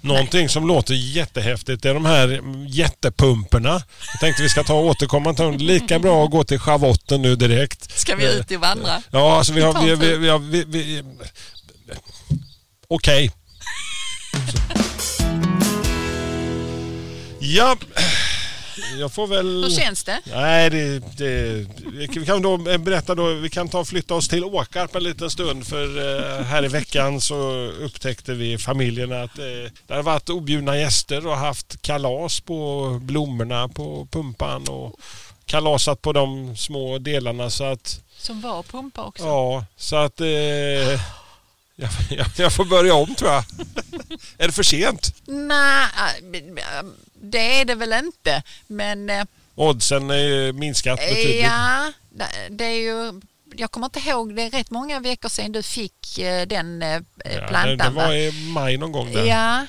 Någonting 0.00 0.48
som 0.48 0.66
låter 0.66 0.94
jättehäftigt 0.94 1.84
är 1.84 1.94
de 1.94 2.04
här 2.04 2.40
jättepumporna. 2.68 3.82
Jag 4.12 4.20
tänkte 4.20 4.42
vi 4.42 4.48
ska 4.48 4.62
ta 4.64 4.74
och 4.74 4.84
återkomma 4.86 5.34
till. 5.34 5.50
Lika 5.56 5.98
bra 5.98 6.24
att 6.24 6.30
gå 6.30 6.44
till 6.44 6.58
schavotten 6.58 7.22
nu 7.22 7.36
direkt. 7.36 7.98
Ska 7.98 8.16
vi 8.16 8.34
ut 8.38 8.50
och 8.50 8.60
vandra? 8.60 9.02
Ja, 9.10 9.36
alltså 9.38 9.52
vi 9.52 9.60
har... 9.60 9.82
Vi, 9.82 9.94
vi, 9.94 10.16
vi, 10.16 10.28
har- 10.28 10.38
vi, 10.38 10.64
vi, 10.64 11.02
Okej. 12.88 13.30
Ja, 17.38 17.76
jag 18.98 19.12
får 19.12 19.26
väl... 19.26 19.62
Hur 19.62 19.70
känns 19.70 20.04
det? 20.04 20.20
Nej, 20.24 20.70
det, 20.70 20.98
det, 20.98 21.66
vi 21.90 22.26
kan 22.26 22.42
då 22.42 22.56
berätta 22.56 23.14
då, 23.14 23.32
vi 23.34 23.50
kan 23.50 23.68
ta 23.68 23.78
och 23.80 23.88
flytta 23.88 24.14
oss 24.14 24.28
till 24.28 24.44
Åkarp 24.44 24.94
en 24.94 25.02
liten 25.02 25.30
stund 25.30 25.66
för 25.66 25.98
eh, 26.38 26.44
här 26.44 26.64
i 26.64 26.68
veckan 26.68 27.20
så 27.20 27.70
upptäckte 27.80 28.34
vi 28.34 28.58
familjen 28.58 29.12
att 29.12 29.38
eh, 29.38 29.44
det 29.86 29.94
har 29.94 30.02
varit 30.02 30.28
objudna 30.28 30.78
gäster 30.78 31.26
och 31.26 31.36
haft 31.36 31.82
kalas 31.82 32.40
på 32.40 32.88
blommorna 33.02 33.68
på 33.68 34.08
pumpan 34.10 34.68
och 34.68 35.00
kalasat 35.44 36.02
på 36.02 36.12
de 36.12 36.56
små 36.56 36.98
delarna 36.98 37.50
så 37.50 37.64
att 37.64 38.00
Som 38.18 38.40
var 38.40 38.62
pumpa 38.62 39.04
också. 39.04 39.24
ja, 39.24 39.64
så 39.76 39.96
att 39.96 40.20
eh, 40.20 40.26
jag, 41.76 41.90
jag, 42.10 42.26
jag 42.36 42.52
får 42.52 42.64
börja 42.64 42.94
om 42.94 43.14
tror 43.14 43.30
jag. 43.30 43.44
är 44.38 44.46
det 44.46 44.52
för 44.52 44.62
sent? 44.62 45.14
Nej, 45.26 45.86
äh, 46.34 46.82
det 47.20 47.60
är 47.60 47.64
det 47.64 47.74
väl 47.74 47.92
inte. 47.92 48.42
Men 48.66 49.10
eh, 49.10 49.24
Oddsen 49.54 50.10
är 50.10 50.52
minskat 50.52 50.98
betydligt. 50.98 51.42
ja, 51.42 51.92
det- 52.50 52.64
är 52.64 52.70
ju... 52.70 53.20
Jag 53.58 53.70
kommer 53.70 53.86
inte 53.86 53.98
ihåg, 54.10 54.36
det 54.36 54.42
är 54.42 54.50
rätt 54.50 54.70
många 54.70 55.00
veckor 55.00 55.28
sedan 55.28 55.52
du 55.52 55.62
fick 55.62 56.18
eh, 56.18 56.46
den 56.46 56.82
eh, 56.82 56.88
Ja, 56.88 57.00
det, 57.24 57.46
plantan. 57.48 57.76
det 57.78 57.88
va? 57.90 58.06
var 58.06 58.14
i 58.14 58.32
maj 58.54 58.76
någon 58.76 58.92
gång 58.92 59.12
där. 59.12 59.24
Ja, 59.24 59.66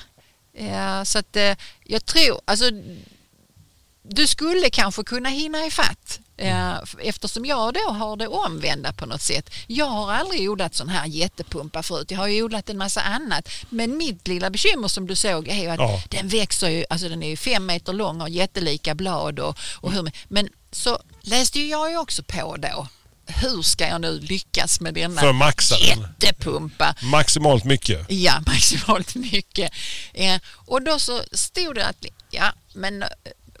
ja 0.52 1.04
så 1.04 1.18
att 1.18 1.36
jag 1.84 2.04
tror, 2.04 2.40
alltså 2.44 2.64
du 4.02 4.26
skulle 4.26 4.70
kanske 4.70 5.02
kunna 5.04 5.28
hinna 5.28 5.66
ifatt 5.66 6.20
eftersom 7.02 7.46
jag 7.46 7.74
då 7.74 7.80
har 7.92 8.16
det 8.16 8.28
omvända 8.28 8.92
på 8.92 9.06
något 9.06 9.22
sätt. 9.22 9.50
Jag 9.66 9.86
har 9.86 10.12
aldrig 10.12 10.50
odlat 10.50 10.74
sån 10.74 10.88
här 10.88 11.06
jättepumpa 11.06 11.82
förut. 11.82 12.10
Jag 12.10 12.18
har 12.18 12.26
ju 12.26 12.42
odlat 12.42 12.70
en 12.70 12.78
massa 12.78 13.00
annat. 13.02 13.48
Men 13.70 13.96
mitt 13.96 14.28
lilla 14.28 14.50
bekymmer 14.50 14.88
som 14.88 15.06
du 15.06 15.16
såg 15.16 15.48
är 15.48 15.54
ju 15.62 15.68
att 15.68 15.78
Ja. 15.78 16.02
den 16.08 16.28
växer 16.28 16.68
ju, 16.68 16.84
alltså 16.90 17.08
den 17.08 17.22
är 17.22 17.28
ju 17.28 17.36
fem 17.36 17.66
meter 17.66 17.92
lång 17.92 18.16
och 18.16 18.20
har 18.22 18.28
jättelika 18.28 18.94
blad 18.94 19.38
och, 19.40 19.58
och 19.80 19.92
hur, 19.92 20.10
men 20.28 20.48
så 20.72 20.98
läste 21.20 21.58
ju 21.60 21.66
jag 21.68 21.90
ju 21.90 21.98
också 21.98 22.22
på 22.22 22.56
då. 22.56 22.86
Hur 23.26 23.62
ska 23.62 23.86
jag 23.88 24.00
nu 24.00 24.20
lyckas 24.20 24.80
med 24.80 24.94
denna 24.94 25.20
För 25.20 25.32
maxa 25.32 25.76
den. 25.78 26.00
jättepumpa? 26.00 26.94
Maximalt 27.02 27.64
mycket. 27.64 28.06
Ja, 28.10 28.40
maximalt 28.46 29.14
mycket. 29.14 29.72
Eh, 30.14 30.40
och 30.66 30.82
då 30.82 30.98
så 30.98 31.22
stod 31.32 31.74
det 31.74 31.86
att 31.86 32.04
ja, 32.30 32.52
men 32.74 33.02
eh, 33.02 33.08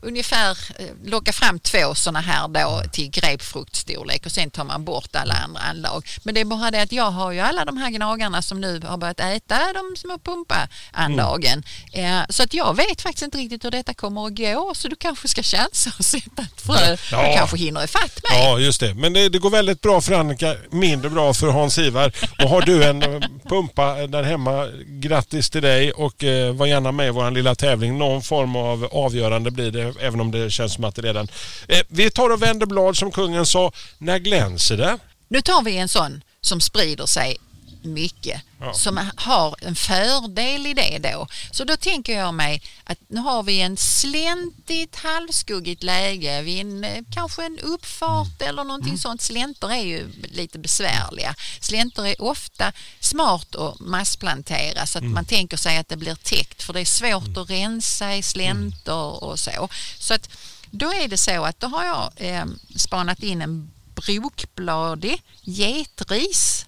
ungefär 0.02 0.58
eh, 0.78 0.86
locka 1.04 1.32
fram 1.32 1.58
två 1.58 1.94
sådana 1.94 2.20
här 2.20 2.48
då 2.48 2.82
till 2.92 3.10
grapefruktstorlek 3.10 4.26
och 4.26 4.32
sen 4.32 4.50
tar 4.50 4.64
man 4.64 4.84
bort 4.84 5.16
alla 5.16 5.34
andra 5.34 5.60
anlag. 5.60 6.06
Men 6.22 6.34
det 6.34 6.40
är 6.40 6.44
bara 6.44 6.70
det 6.70 6.82
att 6.82 6.92
jag 6.92 7.10
har 7.10 7.32
ju 7.32 7.40
alla 7.40 7.64
de 7.64 7.76
här 7.76 7.90
gnagarna 7.90 8.42
som 8.42 8.60
nu 8.60 8.80
har 8.80 8.96
börjat 8.96 9.20
äta 9.20 9.58
de 9.72 9.96
små 9.96 10.18
pumpaanlagen. 10.18 11.62
Eh, 11.92 12.20
så 12.28 12.42
att 12.42 12.54
jag 12.54 12.76
vet 12.76 13.02
faktiskt 13.02 13.22
inte 13.22 13.38
riktigt 13.38 13.64
hur 13.64 13.70
detta 13.70 13.94
kommer 13.94 14.26
att 14.26 14.36
gå 14.36 14.72
så 14.74 14.88
du 14.88 14.96
kanske 14.96 15.28
ska 15.28 15.42
chansa 15.42 15.90
och 15.98 16.04
sätta 16.04 16.42
ett 16.42 16.60
frö. 16.60 16.96
Ja. 17.10 17.26
Jag 17.26 17.36
kanske 17.36 17.56
hinner 17.56 17.84
ifatt 17.84 18.20
mig. 18.30 18.42
Ja, 18.42 18.58
just 18.58 18.80
det. 18.80 18.94
Men 18.94 19.12
det, 19.12 19.28
det 19.28 19.38
går 19.38 19.50
väldigt 19.50 19.80
bra 19.80 20.00
för 20.00 20.14
Annika, 20.14 20.56
mindre 20.70 21.10
bra 21.10 21.34
för 21.34 21.48
Hans-Ivar. 21.48 22.12
Och 22.38 22.50
har 22.50 22.62
du 22.62 22.84
en 22.84 23.02
eh, 23.02 23.20
pumpa 23.48 24.06
där 24.06 24.22
hemma, 24.22 24.66
grattis 24.86 25.50
till 25.50 25.62
dig 25.62 25.92
och 25.92 26.24
var 26.54 26.66
gärna 26.66 26.92
med 26.92 27.06
i 27.06 27.10
vår 27.10 27.30
lilla 27.30 27.54
tävling. 27.54 27.98
Någon 27.98 28.22
form 28.22 28.56
av 28.56 28.88
avgörande 28.92 29.50
blir 29.50 29.70
det, 29.70 29.87
även 30.00 30.20
om 30.20 30.30
det 30.30 30.50
känns 30.50 30.74
som 30.74 30.84
att 30.84 30.94
det 30.94 31.02
redan... 31.02 31.28
Eh, 31.68 31.80
vi 31.88 32.10
tar 32.10 32.30
och 32.30 32.42
vänder 32.42 32.66
blad 32.66 32.96
som 32.96 33.10
kungen 33.10 33.46
sa. 33.46 33.72
När 33.98 34.18
glänser 34.18 34.76
det? 34.76 34.98
Nu 35.28 35.40
tar 35.40 35.62
vi 35.62 35.76
en 35.76 35.88
sån 35.88 36.22
som 36.40 36.60
sprider 36.60 37.06
sig 37.06 37.36
mycket, 37.84 38.42
Ja. 38.60 38.74
som 38.74 39.10
har 39.16 39.56
en 39.60 39.76
fördel 39.76 40.66
i 40.66 40.74
det 40.74 40.98
då. 40.98 41.26
Så 41.50 41.64
då 41.64 41.76
tänker 41.76 42.18
jag 42.18 42.34
mig 42.34 42.62
att 42.84 42.98
nu 43.08 43.20
har 43.20 43.42
vi 43.42 43.60
en 43.60 43.76
släntigt 43.76 44.96
halvskuggigt 44.96 45.82
läge 45.82 46.42
vid 46.42 46.60
en, 46.60 46.84
eh, 46.84 47.02
kanske 47.14 47.44
en 47.46 47.58
uppfart 47.58 48.42
eller 48.42 48.64
någonting 48.64 48.98
sånt. 48.98 49.22
Slänter 49.22 49.70
är 49.72 49.82
ju 49.84 50.12
lite 50.22 50.58
besvärliga. 50.58 51.34
Slänter 51.60 52.06
är 52.06 52.22
ofta 52.22 52.72
smart 53.00 53.54
att 53.54 53.80
massplantera 53.80 54.86
så 54.86 54.98
att 54.98 55.04
man 55.04 55.24
tänker 55.24 55.56
sig 55.56 55.76
att 55.78 55.88
det 55.88 55.96
blir 55.96 56.14
täckt 56.14 56.62
för 56.62 56.72
det 56.72 56.80
är 56.80 56.84
svårt 56.84 57.36
att 57.36 57.50
rensa 57.50 58.16
i 58.16 58.22
slänter 58.22 59.24
och 59.24 59.38
så. 59.38 59.68
Så 59.98 60.14
att 60.14 60.30
då 60.70 60.92
är 60.92 61.08
det 61.08 61.18
så 61.18 61.44
att 61.44 61.60
då 61.60 61.66
har 61.66 61.84
jag 61.84 62.12
eh, 62.16 62.44
spanat 62.76 63.22
in 63.22 63.42
en 63.42 63.70
brokbladig 63.94 65.22
getris. 65.42 66.66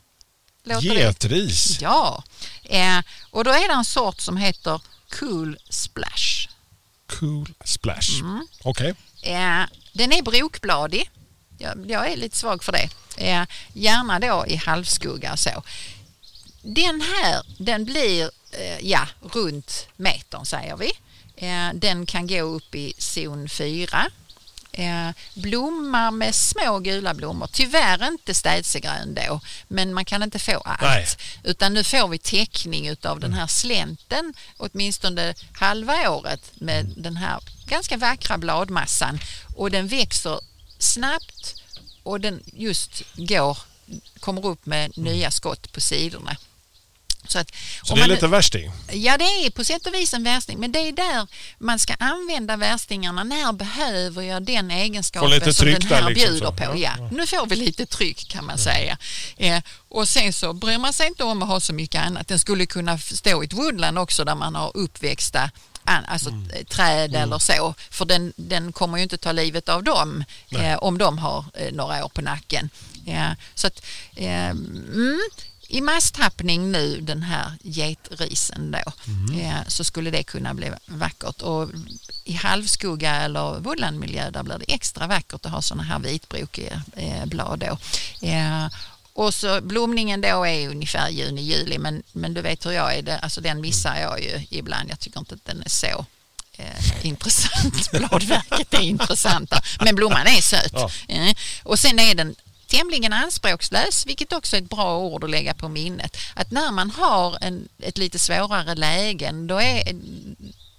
Låter 0.64 0.94
det? 0.94 1.00
Getris. 1.00 1.80
Ja, 1.80 2.24
eh, 2.64 2.98
och 3.30 3.44
då 3.44 3.50
är 3.50 3.68
det 3.68 3.74
en 3.74 3.84
sort 3.84 4.20
som 4.20 4.36
heter 4.36 4.80
Cool 5.18 5.58
Splash. 5.68 6.48
Cool 7.06 7.54
splash. 7.64 8.20
Mm. 8.20 8.46
Okej. 8.62 8.94
Eh, 9.22 9.62
den 9.92 10.12
är 10.12 10.22
brokbladig. 10.22 11.10
Jag, 11.58 11.90
jag 11.90 12.12
är 12.12 12.16
lite 12.16 12.36
svag 12.36 12.64
för 12.64 12.72
det. 12.72 12.88
Eh, 13.16 13.44
gärna 13.72 14.18
då 14.18 14.44
i 14.46 14.56
halvskugga 14.56 15.32
och 15.32 15.38
så. 15.38 15.62
Den 16.62 17.00
här, 17.00 17.42
den 17.58 17.84
blir 17.84 18.30
eh, 18.50 18.78
ja, 18.80 19.06
runt 19.20 19.86
metern 19.96 20.46
säger 20.46 20.76
vi. 20.76 20.92
Eh, 21.36 21.68
den 21.74 22.06
kan 22.06 22.26
gå 22.26 22.40
upp 22.40 22.74
i 22.74 22.94
zon 22.98 23.48
4. 23.48 24.10
Eh, 24.72 25.10
blommar 25.34 26.10
med 26.10 26.34
små 26.34 26.78
gula 26.78 27.14
blommor. 27.14 27.48
Tyvärr 27.52 28.08
inte 28.08 28.34
städsegrön 28.34 29.14
då, 29.14 29.40
men 29.68 29.94
man 29.94 30.04
kan 30.04 30.22
inte 30.22 30.38
få 30.38 30.56
allt. 30.64 30.80
Nej. 30.82 31.06
Utan 31.44 31.74
nu 31.74 31.84
får 31.84 32.08
vi 32.08 32.18
täckning 32.18 32.96
av 33.02 33.20
den 33.20 33.32
här 33.32 33.46
slänten 33.46 34.34
åtminstone 34.56 35.34
halva 35.52 36.10
året 36.10 36.52
med 36.54 36.92
den 36.96 37.16
här 37.16 37.40
ganska 37.66 37.96
vackra 37.96 38.38
bladmassan. 38.38 39.18
Och 39.56 39.70
den 39.70 39.88
växer 39.88 40.40
snabbt 40.78 41.62
och 42.02 42.20
den 42.20 42.42
just 42.52 43.02
går, 43.14 43.58
kommer 44.20 44.46
upp 44.46 44.66
med 44.66 44.98
nya 44.98 45.30
skott 45.30 45.72
på 45.72 45.80
sidorna. 45.80 46.36
Så, 47.30 47.38
att, 47.38 47.50
Så 47.82 47.94
det 47.94 48.00
är 48.00 48.02
man- 48.02 48.14
lite 48.14 48.26
värsting. 48.26 48.72
Ja, 48.92 49.16
det 49.18 49.24
är 49.24 49.50
på 49.50 49.64
sätt 49.64 49.86
och 49.86 49.94
vis 49.94 50.14
en 50.14 50.22
värsting, 50.24 50.58
men 50.58 50.72
det 50.72 50.78
är 50.78 50.92
där 50.92 51.26
man 51.58 51.78
ska 51.78 51.94
använda 51.94 52.56
värstingarna. 52.56 53.24
När 53.24 53.52
behöver 53.52 54.22
jag 54.22 54.42
den 54.42 54.70
egenskapen 54.70 55.30
lite 55.30 55.54
som 55.54 55.66
den 55.66 55.82
här 55.82 56.08
liksom 56.10 56.30
bjuder 56.32 56.50
på? 56.50 56.62
Ja, 56.64 56.74
Ja, 56.76 56.94
ja. 56.98 57.08
Nu 57.12 57.26
får 57.26 57.46
vi 57.46 57.56
lite 57.56 57.86
tryck 57.86 58.28
kan 58.28 58.44
man 58.46 58.58
säga. 58.58 58.98
Eh, 59.36 59.62
och 59.88 60.08
sen 60.08 60.32
så 60.32 60.52
bryr 60.52 60.78
man 60.78 60.92
sig 60.92 61.06
inte 61.06 61.24
om 61.24 61.42
att 61.42 61.48
ha 61.48 61.60
så 61.60 61.72
mycket 61.72 62.02
annat. 62.02 62.28
Den 62.28 62.38
skulle 62.38 62.66
kunna 62.66 62.98
stå 62.98 63.42
i 63.42 63.46
ett 63.46 63.52
woodland 63.52 63.98
också 63.98 64.24
där 64.24 64.34
man 64.34 64.54
har 64.54 64.76
uppväxta 64.76 65.50
Alltså 65.84 66.28
Mm. 66.30 66.64
träd 66.70 67.14
eller 67.16 67.38
så, 67.38 67.74
för 67.90 68.04
den, 68.04 68.32
den 68.36 68.72
kommer 68.72 68.96
ju 68.96 69.02
inte 69.02 69.16
ta 69.18 69.32
livet 69.32 69.68
av 69.68 69.82
dem 69.84 70.24
eh, 70.50 70.76
om 70.78 70.98
de 70.98 71.18
har 71.18 71.44
eh, 71.54 71.72
några 71.72 72.04
år 72.04 72.08
på 72.08 72.20
nacken. 72.20 72.70
Ja, 73.04 73.34
så 73.54 73.66
att, 73.66 73.82
eh, 74.16 74.50
mm, 74.50 75.20
i 75.70 75.80
masstappning 75.80 76.72
nu 76.72 77.00
den 77.00 77.22
här 77.22 77.52
getrisen 77.62 78.70
då 78.70 78.92
eh, 79.40 79.68
så 79.68 79.84
skulle 79.84 80.10
det 80.10 80.22
kunna 80.22 80.54
bli 80.54 80.72
vackert 80.86 81.42
och 81.42 81.68
i 82.24 82.32
halvskugga 82.32 83.16
eller 83.16 83.60
woodlandmiljö 83.60 84.30
där 84.30 84.42
blir 84.42 84.58
det 84.58 84.74
extra 84.74 85.06
vackert 85.06 85.46
att 85.46 85.52
ha 85.52 85.62
sådana 85.62 85.82
här 85.82 85.98
vitbrokiga 85.98 86.82
eh, 86.96 87.26
blad 87.26 87.58
då. 87.58 87.78
Eh, 88.26 88.66
och 89.12 89.34
så 89.34 89.60
blomningen 89.60 90.20
då 90.20 90.46
är 90.46 90.68
ungefär 90.68 91.08
juni-juli 91.08 91.78
men, 91.78 92.02
men 92.12 92.34
du 92.34 92.42
vet 92.42 92.66
hur 92.66 92.72
jag 92.72 92.94
är, 92.94 93.02
det, 93.02 93.18
alltså 93.18 93.40
den 93.40 93.60
missar 93.60 93.96
jag 93.96 94.22
ju 94.22 94.46
ibland. 94.50 94.90
Jag 94.90 95.00
tycker 95.00 95.18
inte 95.18 95.34
att 95.34 95.44
den 95.44 95.62
är 95.62 95.68
så 95.68 96.06
eh, 96.52 97.06
intressant. 97.06 97.90
Bladverket 97.92 98.74
är 98.74 98.80
intressanta 98.80 99.62
men 99.80 99.94
blomman 99.94 100.26
är 100.26 100.42
söt. 100.42 100.72
Ja. 100.72 100.90
Eh, 101.08 101.34
och 101.62 101.78
sen 101.78 101.98
är 101.98 102.14
den 102.14 102.34
tämligen 102.70 103.12
anspråkslös, 103.12 104.06
vilket 104.06 104.32
också 104.32 104.56
är 104.56 104.62
ett 104.62 104.70
bra 104.70 104.98
ord 104.98 105.24
att 105.24 105.30
lägga 105.30 105.54
på 105.54 105.68
minnet. 105.68 106.16
Att 106.34 106.50
när 106.50 106.72
man 106.72 106.90
har 106.90 107.38
en, 107.40 107.68
ett 107.78 107.98
lite 107.98 108.18
svårare 108.18 108.74
lägen, 108.74 109.46
då 109.46 109.60
är, 109.60 109.82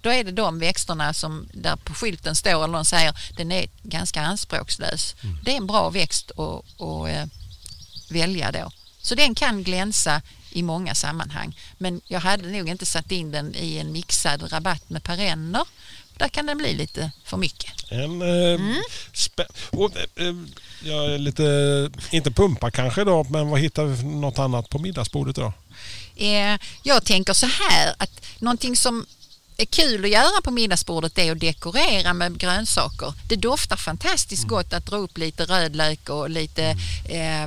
då 0.00 0.10
är 0.10 0.24
det 0.24 0.32
de 0.32 0.58
växterna 0.58 1.14
som 1.14 1.48
där 1.52 1.76
på 1.76 1.94
skylten 1.94 2.36
står 2.36 2.64
eller 2.64 2.72
någon 2.72 2.84
säger 2.84 3.14
den 3.36 3.52
är 3.52 3.66
ganska 3.82 4.22
anspråkslös. 4.22 5.14
Det 5.44 5.52
är 5.52 5.56
en 5.56 5.66
bra 5.66 5.90
växt 5.90 6.30
att, 6.30 6.80
att 6.80 7.08
eh, 7.08 7.24
välja 8.10 8.52
då. 8.52 8.70
Så 9.02 9.14
den 9.14 9.34
kan 9.34 9.62
glänsa 9.62 10.22
i 10.50 10.62
många 10.62 10.94
sammanhang. 10.94 11.56
Men 11.78 12.00
jag 12.04 12.20
hade 12.20 12.48
nog 12.48 12.68
inte 12.68 12.86
satt 12.86 13.12
in 13.12 13.30
den 13.30 13.54
i 13.54 13.78
en 13.78 13.92
mixad 13.92 14.52
rabatt 14.52 14.90
med 14.90 15.02
perenner. 15.02 15.64
Där 16.16 16.28
kan 16.28 16.46
den 16.46 16.58
bli 16.58 16.74
lite 16.74 17.10
för 17.24 17.36
mycket. 17.36 17.70
En, 17.90 18.22
eh, 18.22 18.54
Mm. 18.54 18.82
och, 19.70 19.96
eh, 19.96 20.26
eh, 20.28 20.34
jag 20.84 21.04
är 21.14 21.18
lite, 21.18 21.90
inte 22.10 22.30
pumpa 22.30 22.70
kanske 22.70 23.04
då, 23.04 23.24
men 23.30 23.48
vad 23.50 23.60
hittar 23.60 23.84
vi 23.84 24.02
något 24.04 24.38
annat 24.38 24.68
på 24.68 24.78
middagsbordet 24.78 25.38
idag? 25.38 25.52
Eh, 26.16 26.58
jag 26.82 27.04
tänker 27.04 27.32
så 27.32 27.46
här 27.46 27.94
att 27.98 28.20
någonting 28.38 28.76
som 28.76 29.06
är 29.56 29.64
kul 29.64 30.04
att 30.04 30.10
göra 30.10 30.40
på 30.44 30.50
middagsbordet 30.50 31.18
är 31.18 31.32
att 31.32 31.40
dekorera 31.40 32.12
med 32.14 32.38
grönsaker. 32.38 33.14
Det 33.28 33.36
doftar 33.36 33.76
fantastiskt 33.76 34.46
gott 34.48 34.72
att 34.72 34.86
dra 34.86 34.96
upp 34.96 35.18
lite 35.18 35.44
rödlök 35.44 36.08
och 36.08 36.30
lite 36.30 36.76
eh, 37.08 37.46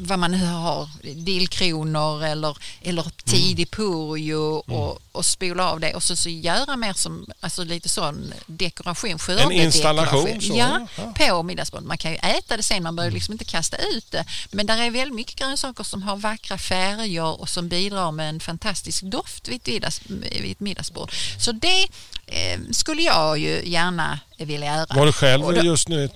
vad 0.00 0.18
man 0.18 0.30
nu 0.30 0.44
har, 0.46 0.88
dillkronor 1.14 2.24
eller, 2.24 2.56
eller 2.82 3.06
tidig 3.24 3.70
purjo 3.70 4.40
och, 4.66 5.02
och 5.12 5.26
spola 5.26 5.70
av 5.70 5.80
det 5.80 5.94
och 5.94 6.02
så, 6.02 6.16
så 6.16 6.28
göra 6.28 6.76
mer 6.76 6.92
som 6.92 7.26
alltså 7.40 7.64
lite 7.64 7.88
sån 7.88 8.34
dekoration, 8.46 9.10
installation, 9.10 10.06
skördedekoration. 10.22 10.40
så, 10.40 10.56
Ja, 10.58 10.86
ja. 10.96 11.14
på 11.36 11.42
middagsbordet. 11.42 11.86
Man 11.88 11.98
kan 11.98 12.10
ju 12.10 12.16
äta 12.16 12.56
det 12.56 12.62
sen, 12.62 12.82
man 12.82 12.96
behöver 12.96 13.14
liksom 13.14 13.32
inte 13.32 13.44
kasta 13.44 13.76
ut 13.76 14.10
det. 14.10 14.24
Men 14.50 14.66
där 14.66 14.82
är 14.82 14.90
väldigt 14.90 15.14
mycket 15.14 15.36
grönsaker 15.36 15.84
som 15.84 16.02
har 16.02 16.16
vackra 16.16 16.58
färger 16.58 17.40
och 17.40 17.48
som 17.48 17.68
bidrar 17.68 18.12
med 18.12 18.28
en 18.28 18.40
fantastisk 18.40 19.02
doft 19.02 19.48
vid 19.48 19.56
ett, 19.60 19.66
middags, 19.66 20.00
vid 20.40 20.50
ett 20.52 20.60
middagsbord. 20.60 21.12
Så 21.40 21.52
det 21.52 21.82
eh, 22.26 22.60
skulle 22.72 23.02
jag 23.02 23.38
ju 23.38 23.62
gärna 23.64 24.20
vilja 24.38 24.66
göra. 24.76 24.86
Vad 24.94 25.06
du 25.08 25.12
själv 25.12 25.42
då- 25.42 25.62
just 25.64 25.88
nu 25.88 26.08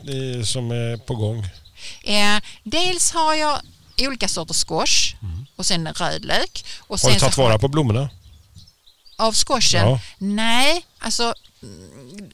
som 0.44 0.70
är 0.70 0.96
på 0.96 1.14
gång? 1.14 1.44
Eh, 2.04 2.38
dels 2.64 3.12
har 3.12 3.34
jag 3.34 3.60
olika 3.98 4.28
sorters 4.28 4.64
squash 4.64 5.14
och 5.57 5.66
sen 5.66 5.88
rödlök. 5.94 6.64
Och 6.78 6.87
Mm. 6.87 6.88
Har 6.90 6.96
sen 6.98 7.12
du 7.12 7.18
tagit 7.20 7.37
vara 7.37 7.59
på 7.59 7.68
blommorna? 7.68 8.11
Av 9.16 9.35
squashen? 9.35 9.88
Ja. 9.88 10.00
Nej, 10.18 10.87
alltså 10.98 11.35
mm, 11.62 12.31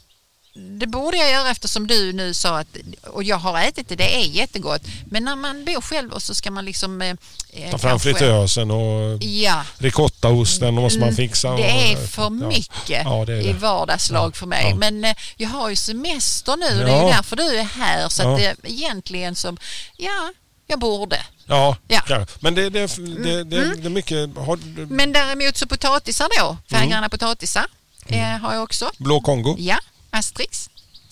det 0.79 0.87
borde 0.87 1.17
jag 1.17 1.31
göra 1.31 1.51
eftersom 1.51 1.87
du 1.87 2.13
nu 2.13 2.35
sa 2.35 2.59
att, 2.59 2.77
och 3.07 3.23
jag 3.25 3.37
har 3.37 3.61
ätit 3.61 3.89
det, 3.89 3.97
det 3.97 4.17
är 4.17 4.27
jättegott. 4.27 4.83
Men 5.07 5.25
när 5.25 5.37
man 5.37 5.65
bor 5.65 5.81
själv 5.81 6.13
och 6.13 6.23
så 6.23 6.35
ska 6.35 6.51
man 6.51 6.65
liksom... 6.65 7.03
Eh, 7.03 7.15
eh, 7.53 7.71
Ta 7.71 7.79
fram 7.79 7.91
kanske- 7.91 8.09
fritösen 8.15 8.71
och 8.71 9.23
Ja, 9.23 9.65
ricottaosten 9.79 10.69
och 10.69 10.83
måste 10.83 10.99
man 11.01 11.15
fixa. 11.15 11.51
och- 11.51 11.59
det 11.59 11.93
är 11.93 12.07
för 12.07 12.31
mycket 12.31 13.03
Ja, 13.05 13.25
det 13.25 13.33
är 13.33 13.41
i 13.41 13.47
det. 13.47 13.59
vardagslag 13.59 14.37
för 14.37 14.47
mig. 14.47 14.75
Men 14.75 15.05
eh, 15.05 15.17
jag 15.37 15.49
har 15.49 15.69
ju 15.71 15.77
semester 15.77 16.57
nu 16.57 16.81
och 16.81 16.87
det 16.87 16.93
är 16.93 17.17
därför 17.17 17.37
du 17.37 17.59
är 17.59 17.65
här. 17.65 18.09
Så 18.09 18.23
att 18.29 18.39
det, 18.39 18.57
egentligen 18.65 19.35
som, 19.35 19.59
ja, 19.97 20.33
jag 20.67 20.79
borde. 20.79 21.21
Ja, 21.49 21.77
Ja. 21.89 22.03
ja. 22.09 22.27
men 22.41 22.55
det, 22.55 22.71
det, 22.71 22.97
det, 22.97 23.45
det, 23.45 23.75
det 23.75 23.87
är 23.87 23.91
mycket... 23.91 24.37
Har, 24.37 24.59
Men 24.87 25.13
däremot 25.13 25.57
så 25.57 25.67
potatisar 25.67 26.29
då, 26.41 26.57
färggranna 26.71 27.09
potatisar 27.09 27.67
eh, 28.09 28.21
har 28.23 28.55
jag 28.55 28.63
också. 28.63 28.91
blå 28.99 29.21
Kongo? 29.21 29.57
Ja, 29.59 29.79
Asterix. 30.11 30.71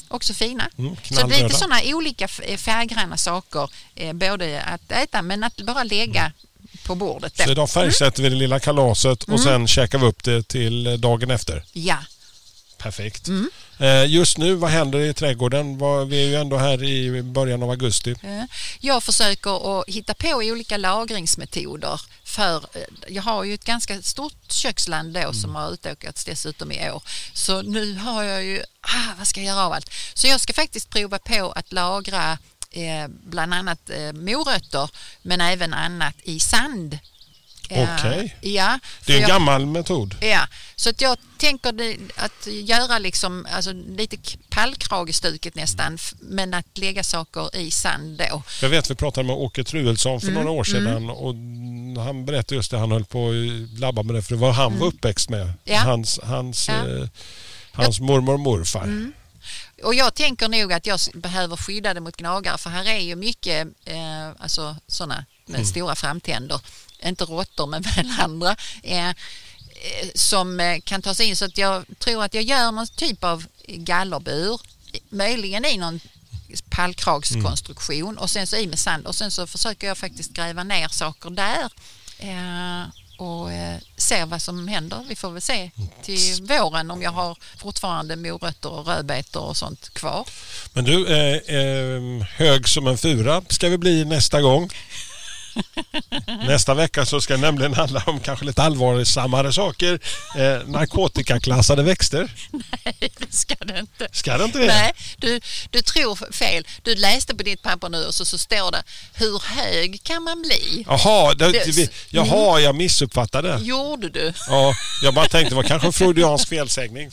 Också 0.09 0.35
fina. 0.35 0.71
Mm, 0.79 0.97
så 0.97 1.01
det 1.03 1.15
är 1.15 1.17
knallröda. 1.19 1.45
lite 1.47 1.59
sådana 1.59 1.81
olika 1.85 2.29
eh, 2.43 2.57
färggranna 2.57 3.17
saker, 3.17 3.71
eh, 3.95 4.13
både 4.13 4.63
att 4.63 4.93
äta 4.93 5.23
men 5.23 5.45
att 5.45 5.57
bara 5.57 5.85
lägga 5.85 6.33
på 6.87 6.95
bordet. 6.95 7.35
Då. 7.37 7.45
Så 7.45 7.51
idag 7.51 7.71
färgsätter 7.71 8.23
vi 8.23 8.29
det 8.29 8.37
lilla 8.37 8.61
kalaset 8.61 9.25
Mm. 9.29 9.35
och 9.35 9.41
sen 9.41 9.69
käkar 9.69 9.99
vi 9.99 10.07
upp 10.07 10.25
det 10.25 10.49
till 10.49 10.87
eh, 10.87 10.93
dagen 10.93 11.31
efter. 11.31 11.65
Ja, 11.73 11.97
Perfekt. 12.79 13.29
Mm. 13.79 14.03
Eh, 14.03 14.11
Just 14.11 14.39
nu, 14.39 14.55
vad 14.55 14.71
händer 14.71 14.99
i 15.01 15.15
trädgården? 15.15 15.79
Vi 16.09 16.23
är 16.25 16.27
ju 16.29 16.35
ändå 16.35 16.57
här 16.57 16.83
i 16.85 17.23
början 17.23 17.63
av 17.63 17.71
augusti. 17.71 18.15
Jag 18.81 19.03
försöker 19.03 19.81
att 19.81 19.89
hitta 19.89 20.15
på 20.15 20.29
olika 20.29 20.77
lagringsmetoder 20.77 22.01
för 22.25 22.57
eh, 22.57 22.81
jag 23.09 23.23
har 23.23 23.45
ju 23.45 23.55
ett 23.55 23.65
ganska 23.65 24.03
stort 24.03 24.53
köksland 24.53 25.15
då 25.15 25.33
som 25.33 25.55
har 25.55 25.73
utökats 25.73 26.25
dessutom 26.25 26.73
i 26.73 26.91
år. 26.91 27.03
Så 27.33 27.63
nu 27.63 27.95
har 27.95 28.23
jag 28.23 28.45
ju, 28.45 28.63
ah, 28.81 29.15
vad 29.19 29.27
ska 29.27 29.41
jag 29.41 29.47
göra 29.47 29.67
av 29.67 29.73
allt? 29.73 29.91
Så 30.15 30.27
jag 30.27 30.41
ska 30.41 30.53
faktiskt 30.53 30.91
prova 30.91 31.19
på 31.19 31.53
att 31.57 31.73
lagra 31.73 32.39
eh, 32.71 33.09
bland 33.09 33.55
annat 33.55 33.91
eh, 33.91 34.13
morötter 34.13 34.91
men 35.23 35.41
även 35.41 35.75
annat 35.75 36.15
i 36.23 36.41
sand. 36.41 36.99
Eh, 37.71 37.95
Okej. 37.99 38.37
Ja, 38.41 38.79
Det 39.07 39.13
är 39.13 39.17
en 39.17 39.21
jag- 39.23 39.29
gammal 39.31 39.67
metod. 39.67 40.17
Ja, 40.21 40.47
så 40.77 40.91
att 40.91 41.01
jag 41.01 41.19
tänker 41.39 41.97
att 42.17 42.47
göra 42.47 42.99
liksom, 42.99 43.47
alltså 43.53 43.73
lite 43.73 44.17
pallkragestuket 44.49 45.55
nästan 45.55 45.99
men 46.21 46.55
att 46.55 46.79
lägga 46.79 47.03
saker 47.05 47.57
i 47.57 47.71
sand 47.71 48.19
då. 48.31 48.43
Jag 48.63 48.69
vet 48.69 48.91
vi 48.91 48.95
pratade 48.95 49.27
med 49.27 49.37
Åke 49.37 49.65
Truelsson 49.65 50.21
för 50.21 50.29
Mm, 50.29 50.41
några 50.45 50.51
år 50.59 50.65
sedan 50.65 51.11
och 51.11 51.35
han 52.05 52.25
berättade 52.27 52.55
just 52.55 52.71
det. 52.71 52.79
Han 52.79 52.93
höll 52.93 53.05
på 53.05 53.29
att 53.29 53.79
labba 53.81 54.03
med 54.03 54.15
det 54.15 54.23
för 54.23 54.35
det 54.35 54.41
var 54.41 54.53
han 54.53 54.79
var 54.79 54.87
uppväxt 54.87 55.29
med. 55.31 55.43
Mm. 55.43 55.55
Ja. 55.65 55.79
Hans, 55.79 56.21
hans, 56.23 56.69
Ja. 56.69 56.75
Mm. 56.75 57.03
eh, 57.03 57.09
hans 57.73 58.01
mormor 58.01 58.35
och 58.35 58.41
morfar. 58.41 59.13
Och 59.85 59.95
jag 59.95 60.15
tänker 60.15 60.49
nog 60.49 60.73
att 60.73 60.87
jag 60.87 61.01
behöver 61.15 61.57
skydda 61.57 61.95
det 61.95 62.01
mot 62.01 62.17
gnagare 62.17 62.59
för 62.59 62.71
här 62.71 62.85
är 62.89 62.99
ju 63.01 63.17
mycket 63.17 63.69
eh, 63.85 64.29
alltså 64.39 64.77
sådana 64.87 65.25
med 65.47 65.67
stora 65.67 65.95
framtänder. 65.95 66.61
Inte 67.05 67.25
råttor 67.25 67.67
men 67.67 67.83
väl 67.83 68.11
andra. 68.19 68.57
Eh, 68.83 69.09
eh, 69.09 69.15
som 70.15 70.61
eh, 70.61 70.81
kan 70.81 71.03
ta 71.03 71.15
sig 71.15 71.27
in 71.27 71.37
så 71.37 71.45
att 71.45 71.59
jag 71.59 71.85
tror 71.99 72.25
att 72.25 72.35
jag 72.35 72.43
gör 72.43 72.73
någon 72.73 72.87
typ 72.87 73.25
av 73.25 73.47
gallerbur. 73.67 74.61
Möjligen 75.09 75.65
i 75.65 75.77
någon 75.77 76.01
pallkragskonstruktion 76.71 78.19
och 78.19 78.31
sen 78.31 78.47
så 78.47 78.57
i 78.57 78.67
med 78.67 78.79
sand 78.79 79.07
och 79.07 79.15
sen 79.15 79.31
så 79.31 79.47
försöker 79.47 79.87
jag 79.87 79.99
faktiskt 79.99 80.33
gräva 80.33 80.65
ner 80.65 80.89
saker 80.89 81.31
där. 81.31 81.71
Eh, 82.19 82.89
och 83.19 83.53
eh, 83.53 83.79
se 83.97 84.25
vad 84.25 84.43
som 84.43 84.69
händer. 84.69 85.05
Vi 85.09 85.17
får 85.17 85.31
väl 85.31 85.43
se 85.43 85.71
till 86.03 86.43
våren 86.43 86.91
om 86.91 87.03
jag 87.03 87.11
har 87.11 87.37
fortfarande 87.57 88.17
morötter 88.17 88.73
och 88.73 88.87
rödbetor 88.87 89.43
och 89.43 89.57
sånt 89.57 89.95
kvar. 89.95 90.29
Men 90.73 90.85
du, 90.85 91.07
eh, 91.07 91.57
eh, 91.57 92.27
hög 92.31 92.69
som 92.69 92.87
en 92.87 92.99
fura 92.99 93.43
ska 93.49 93.69
vi 93.69 93.79
bli 93.79 94.05
nästa 94.05 94.41
gång. 94.41 94.71
Nästa 96.47 96.75
vecka 96.75 97.07
så 97.07 97.21
ska 97.21 97.35
det 97.35 97.41
nämligen 97.41 97.75
handla 97.75 98.03
om 98.07 98.21
kanske 98.21 98.45
lite 98.45 98.63
allvarsammare 98.63 99.53
saker. 99.53 99.99
Eh, 100.37 100.69
narkotikaklassade 100.69 101.83
växter. 101.83 102.31
Nej, 102.53 102.95
det 103.19 103.35
ska 103.35 103.55
det 103.55 103.79
inte. 103.79 104.09
Ska 104.13 104.39
det 104.39 104.45
inte 104.45 104.59
det? 104.59 104.67
Nej, 104.67 104.93
du, 105.17 105.41
du 105.71 105.83
tror 105.83 106.33
fel. 106.33 106.67
Du 106.83 106.95
läste 106.95 107.35
på 107.35 107.43
ditt 107.43 107.63
papper 107.63 107.89
nu 107.89 108.05
och 108.05 108.15
så, 108.15 108.25
så 108.25 108.39
står 108.39 108.71
det 108.73 108.83
hur 109.15 109.43
hög 109.47 110.01
kan 110.03 110.23
man 110.23 110.43
bli? 110.43 110.85
Jaha, 110.89 111.35
det, 111.35 111.67
vi, 111.67 111.89
jaha 112.09 112.61
jag 112.61 112.75
missuppfattade. 112.75 113.59
Gjorde 113.63 114.09
du? 114.09 114.33
Ja, 114.49 114.75
jag 115.03 115.15
bara 115.15 115.29
tänkte 115.29 115.51
det 115.51 115.57
var 115.57 115.63
kanske 115.63 115.87
en 115.87 115.93
freudiansk 115.93 116.49
felsägning. 116.49 117.11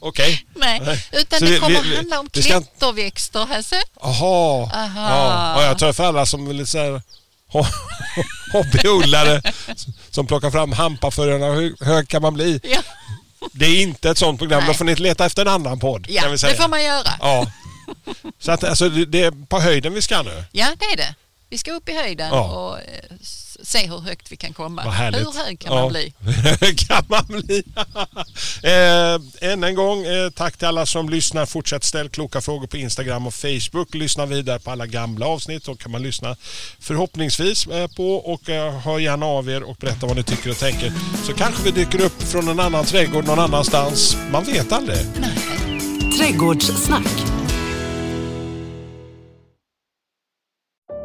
Okej. 0.00 0.46
Nej, 0.54 0.80
utan 1.12 1.38
Så 1.38 1.44
det 1.44 1.50
vi- 1.50 1.58
kommer 1.58 1.82
vi- 1.82 1.96
handla 1.96 2.20
om 2.20 2.30
klätterväxter, 2.30 3.46
Hasse. 3.46 3.82
Jaha. 4.00 4.70
Aha. 4.74 5.10
Ja, 5.10 5.62
ja, 5.62 5.66
jag 5.66 5.78
tror 5.78 5.92
för 5.92 6.04
alla 6.04 6.26
som 6.26 6.66
så 6.66 6.78
här 6.78 6.90
ho- 6.90 7.02
hobbyodlare 8.52 9.42
som 10.10 10.26
plockar 10.26 10.50
fram 10.50 10.72
hampafröna. 10.72 11.46
Hur 11.52 11.84
hög 11.84 12.08
kan 12.08 12.22
man 12.22 12.34
bli? 12.34 12.60
Ja, 12.62 12.80
Det 13.52 13.64
är 13.66 13.82
inte 13.82 14.10
ett 14.10 14.18
sånt 14.18 14.38
program. 14.38 14.58
Nej. 14.60 14.66
Då 14.68 14.74
får 14.74 14.84
ni 14.84 14.94
leta 14.94 15.26
efter 15.26 15.42
en 15.42 15.48
annan 15.48 15.78
podd. 15.78 16.06
ja 16.08 16.22
kan 16.22 16.30
vi 16.30 16.38
säga. 16.38 16.52
det 16.52 16.62
får 16.62 16.68
man 16.68 16.84
göra. 16.84 17.10
Ja. 17.20 17.46
Så 18.38 18.52
att, 18.52 18.64
alltså, 18.64 18.88
det 18.88 19.22
är 19.22 19.46
på 19.46 19.60
höjden 19.60 19.94
vi 19.94 20.02
ska 20.02 20.22
nu. 20.22 20.44
Ja, 20.52 20.66
det 20.78 20.84
är 20.84 20.96
det. 20.96 21.14
Vi 21.50 21.58
ska 21.58 21.72
upp 21.72 21.88
i 21.88 21.92
höjden 21.92 22.28
Ja. 22.32 22.42
och 22.44 22.78
eh, 22.78 22.84
se 23.62 23.86
hur 23.86 23.98
högt 23.98 24.32
vi 24.32 24.36
kan 24.36 24.52
komma. 24.52 24.82
Hur 24.82 25.44
hög 25.44 25.58
kan 25.60 25.72
Ja. 25.72 25.80
man 25.80 25.88
bli? 25.92 26.12
Kan 26.88 27.04
man 27.08 27.24
bli? 27.28 27.62
eh, 28.62 29.50
än 29.50 29.64
en 29.64 29.74
gång, 29.74 30.04
eh, 30.04 30.30
tack 30.30 30.56
till 30.56 30.66
alla 30.68 30.86
som 30.86 31.08
lyssnar. 31.08 31.46
Fortsätt 31.46 31.84
ställ 31.84 32.08
kloka 32.08 32.40
frågor 32.40 32.66
på 32.66 32.76
Instagram 32.76 33.26
och 33.26 33.34
Facebook. 33.34 33.94
Lyssna 33.94 34.26
vidare 34.26 34.58
på 34.58 34.70
alla 34.70 34.86
gamla 34.86 35.26
avsnitt. 35.26 35.64
Då 35.64 35.74
kan 35.74 35.90
man 35.92 36.02
lyssna 36.02 36.36
förhoppningsvis 36.80 37.66
eh, 37.66 37.86
på 37.96 38.14
och 38.16 38.48
eh, 38.48 38.78
hör 38.80 38.98
gärna 38.98 39.26
av 39.26 39.50
er 39.50 39.62
och 39.62 39.76
berätta 39.76 40.06
vad 40.06 40.16
ni 40.16 40.22
tycker 40.22 40.50
och 40.50 40.58
tänker. 40.58 40.92
Så 41.26 41.32
kanske 41.32 41.62
vi 41.62 41.70
dyker 41.70 42.00
upp 42.00 42.22
från 42.22 42.48
en 42.48 42.60
annan 42.60 42.84
trädgård 42.84 43.24
någon 43.26 43.38
annanstans. 43.38 44.16
Man 44.32 44.44
vet 44.44 44.72
aldrig. 44.72 45.06
Trädgårdssnack. 46.18 47.37